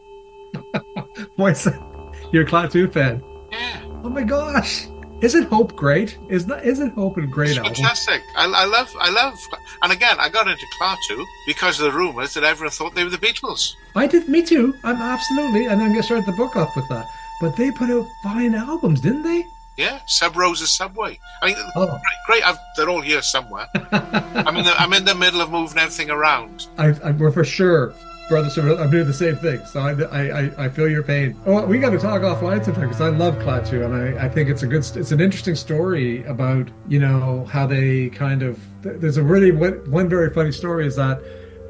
What's 1.36 1.64
that? 1.64 2.12
You're 2.32 2.44
a 2.44 2.46
Klaatu 2.46 2.92
fan? 2.92 3.22
Yeah. 3.50 3.80
Oh 4.04 4.08
my 4.08 4.22
gosh. 4.22 4.86
Isn't 5.22 5.48
Hope 5.48 5.74
great? 5.74 6.18
Is 6.28 6.46
not 6.46 6.64
isn't 6.64 6.94
Hope 6.94 7.16
a 7.16 7.26
great 7.26 7.50
it's 7.50 7.58
album? 7.58 7.74
Fantastic. 7.74 8.22
I, 8.36 8.44
I, 8.44 8.66
love 8.66 8.94
I 9.00 9.10
love 9.10 9.34
and 9.82 9.90
again 9.90 10.16
I 10.18 10.28
got 10.28 10.46
into 10.46 10.66
Klaatu 10.78 11.24
because 11.46 11.80
of 11.80 11.90
the 11.90 11.98
rumours 11.98 12.34
that 12.34 12.44
everyone 12.44 12.70
thought 12.70 12.94
they 12.94 13.02
were 13.02 13.10
the 13.10 13.16
Beatles. 13.16 13.76
I 13.94 14.06
did 14.06 14.28
me 14.28 14.42
too. 14.42 14.74
I'm 14.84 15.00
absolutely 15.00 15.66
and 15.66 15.80
I'm 15.80 15.88
gonna 15.88 16.02
start 16.02 16.26
the 16.26 16.32
book 16.32 16.54
off 16.54 16.76
with 16.76 16.88
that. 16.90 17.06
But 17.40 17.56
they 17.56 17.70
put 17.70 17.90
out 17.90 18.06
fine 18.22 18.54
albums, 18.54 19.00
didn't 19.00 19.22
they? 19.22 19.46
Yeah, 19.76 20.00
Sub 20.06 20.36
Rosa 20.36 20.66
Subway. 20.66 21.18
I 21.42 21.46
mean, 21.48 21.56
oh. 21.76 21.86
great. 21.86 22.00
great. 22.26 22.46
I've, 22.46 22.58
they're 22.76 22.88
all 22.88 23.02
here 23.02 23.20
somewhere. 23.20 23.68
I'm 23.92 24.56
in 24.56 24.64
the 24.64 24.74
I'm 24.78 24.92
in 24.92 25.04
the 25.04 25.14
middle 25.14 25.40
of 25.40 25.50
moving 25.50 25.78
everything 25.78 26.10
around. 26.10 26.66
I, 26.78 26.94
I, 27.04 27.10
we're 27.12 27.30
for 27.30 27.44
sure 27.44 27.94
Brothers, 28.28 28.58
I'm 28.58 28.90
doing 28.90 29.06
the 29.06 29.12
same 29.12 29.36
thing. 29.36 29.64
So 29.66 29.80
I, 29.80 29.92
I, 29.92 30.64
I 30.64 30.68
feel 30.68 30.88
your 30.88 31.04
pain. 31.04 31.40
Oh, 31.46 31.64
we 31.64 31.78
got 31.78 31.90
to 31.90 31.98
talk 31.98 32.22
offline 32.22 32.64
sometime 32.64 32.88
because 32.88 33.00
I 33.00 33.08
love 33.08 33.36
Klaatu, 33.36 33.84
and 33.84 33.94
I, 33.94 34.24
I 34.24 34.28
think 34.28 34.48
it's 34.48 34.64
a 34.64 34.66
good, 34.66 34.84
it's 34.96 35.12
an 35.12 35.20
interesting 35.20 35.54
story 35.54 36.24
about 36.24 36.68
you 36.88 36.98
know 36.98 37.44
how 37.44 37.66
they 37.66 38.08
kind 38.10 38.42
of. 38.42 38.58
There's 38.82 39.16
a 39.16 39.22
really 39.22 39.52
one 39.52 40.08
very 40.08 40.30
funny 40.34 40.50
story 40.50 40.86
is 40.86 40.96
that 40.96 41.22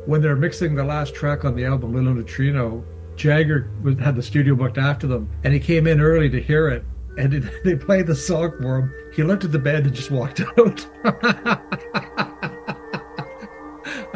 when 0.07 0.23
they're 0.23 0.37
mixing 0.37 0.75
the 0.75 0.85
last 0.85 1.15
track 1.15 1.45
on 1.45 1.57
the 1.57 1.67
album, 1.67 1.93
Little 1.93 2.15
Neutrino, 2.15 2.83
Jagger 3.17 3.71
had 4.01 4.17
the 4.17 4.23
studio 4.23 4.55
booked 4.55 4.79
after 4.79 5.07
them, 5.07 5.29
and 5.45 5.53
he 5.53 5.61
came 5.61 5.87
in 5.87 6.01
early 6.01 6.31
to 6.31 6.41
hear 6.41 6.69
it, 6.69 6.85
and 7.19 7.51
they 7.65 7.77
played 7.77 8.07
the 8.07 8.15
song 8.15 8.53
for 8.63 8.79
him. 8.79 8.95
He 9.15 9.23
looked 9.23 9.45
at 9.45 9.53
the 9.53 9.59
band 9.59 9.87
and 9.87 9.95
just 9.95 10.11
walked 10.11 10.41
out. 10.59 10.87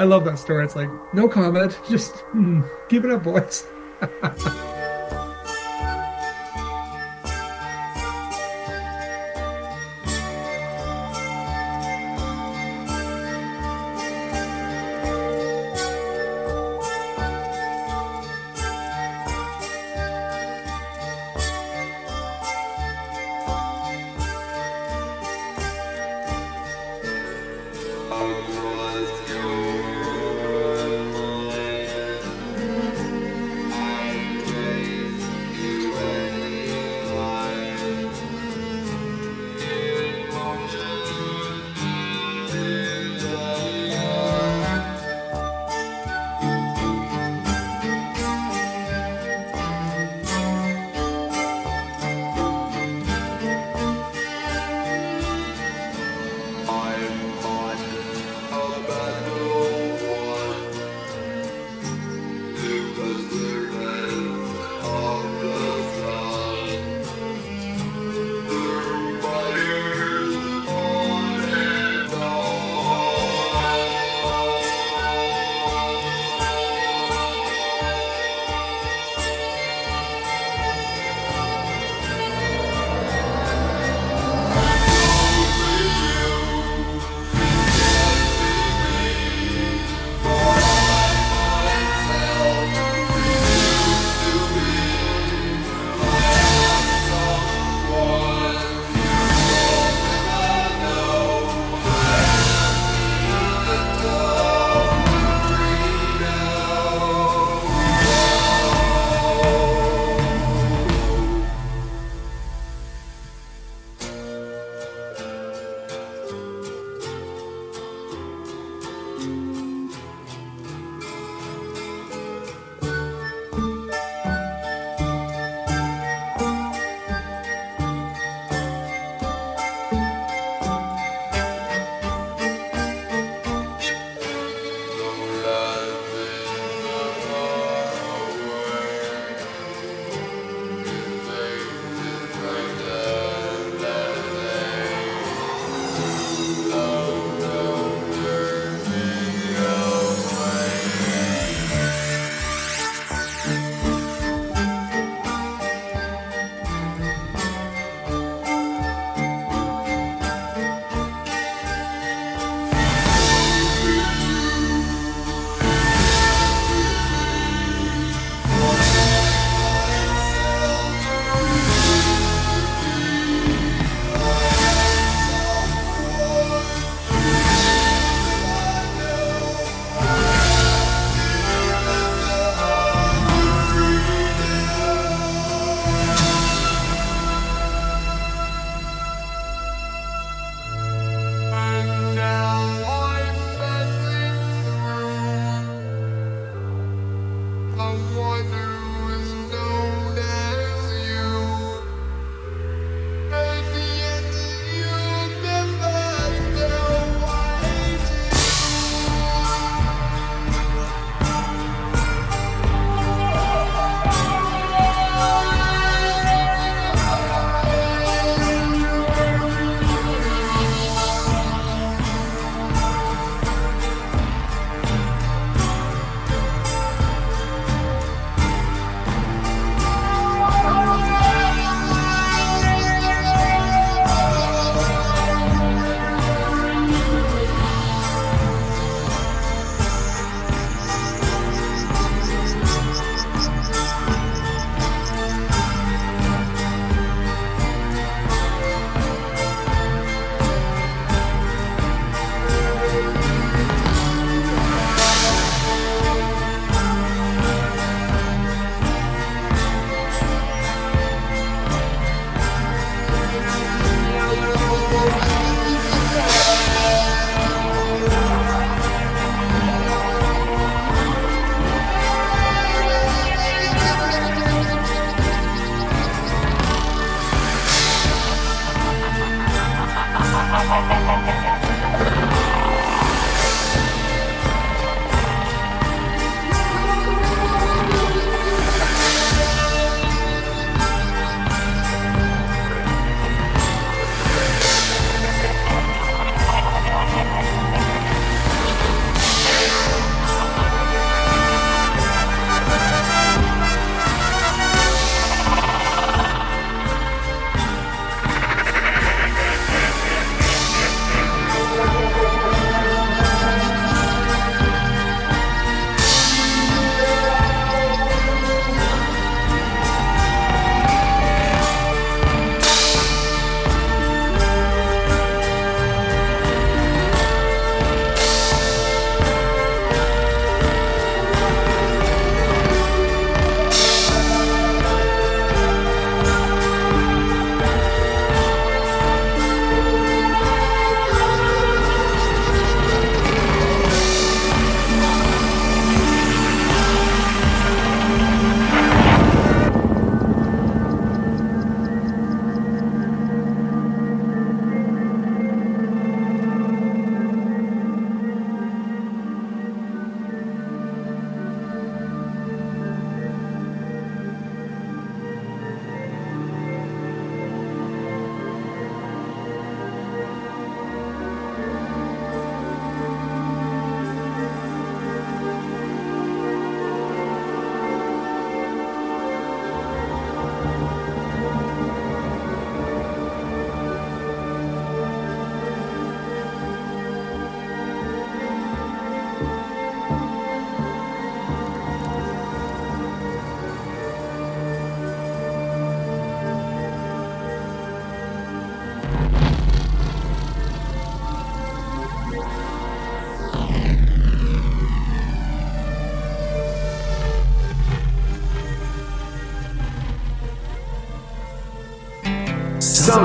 I 0.00 0.04
love 0.04 0.24
that 0.24 0.38
story. 0.38 0.64
It's 0.64 0.76
like, 0.76 0.88
no 1.12 1.28
comment, 1.28 1.78
just 1.90 2.14
mm, 2.34 2.66
it 3.04 3.10
up, 3.10 3.22
boys. 3.22 3.66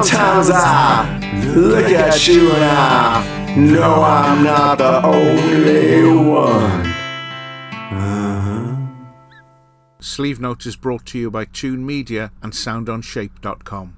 Sometimes 0.04 0.50
I 0.52 1.46
look 1.56 1.86
at 1.86 2.28
you 2.28 2.52
and 2.52 2.64
I 2.66 3.56
know 3.56 4.04
I'm 4.04 4.44
not 4.44 4.78
the 4.78 5.02
only 5.06 6.04
one. 6.30 6.94
Sleeve 10.02 10.42
Note 10.42 10.66
is 10.66 10.76
brought 10.76 11.06
to 11.08 11.18
you 11.18 11.32
by 11.32 11.46
Tune 11.46 11.86
Media 11.86 12.34
and 12.44 12.52
SoundOnShape.com. 12.52 13.94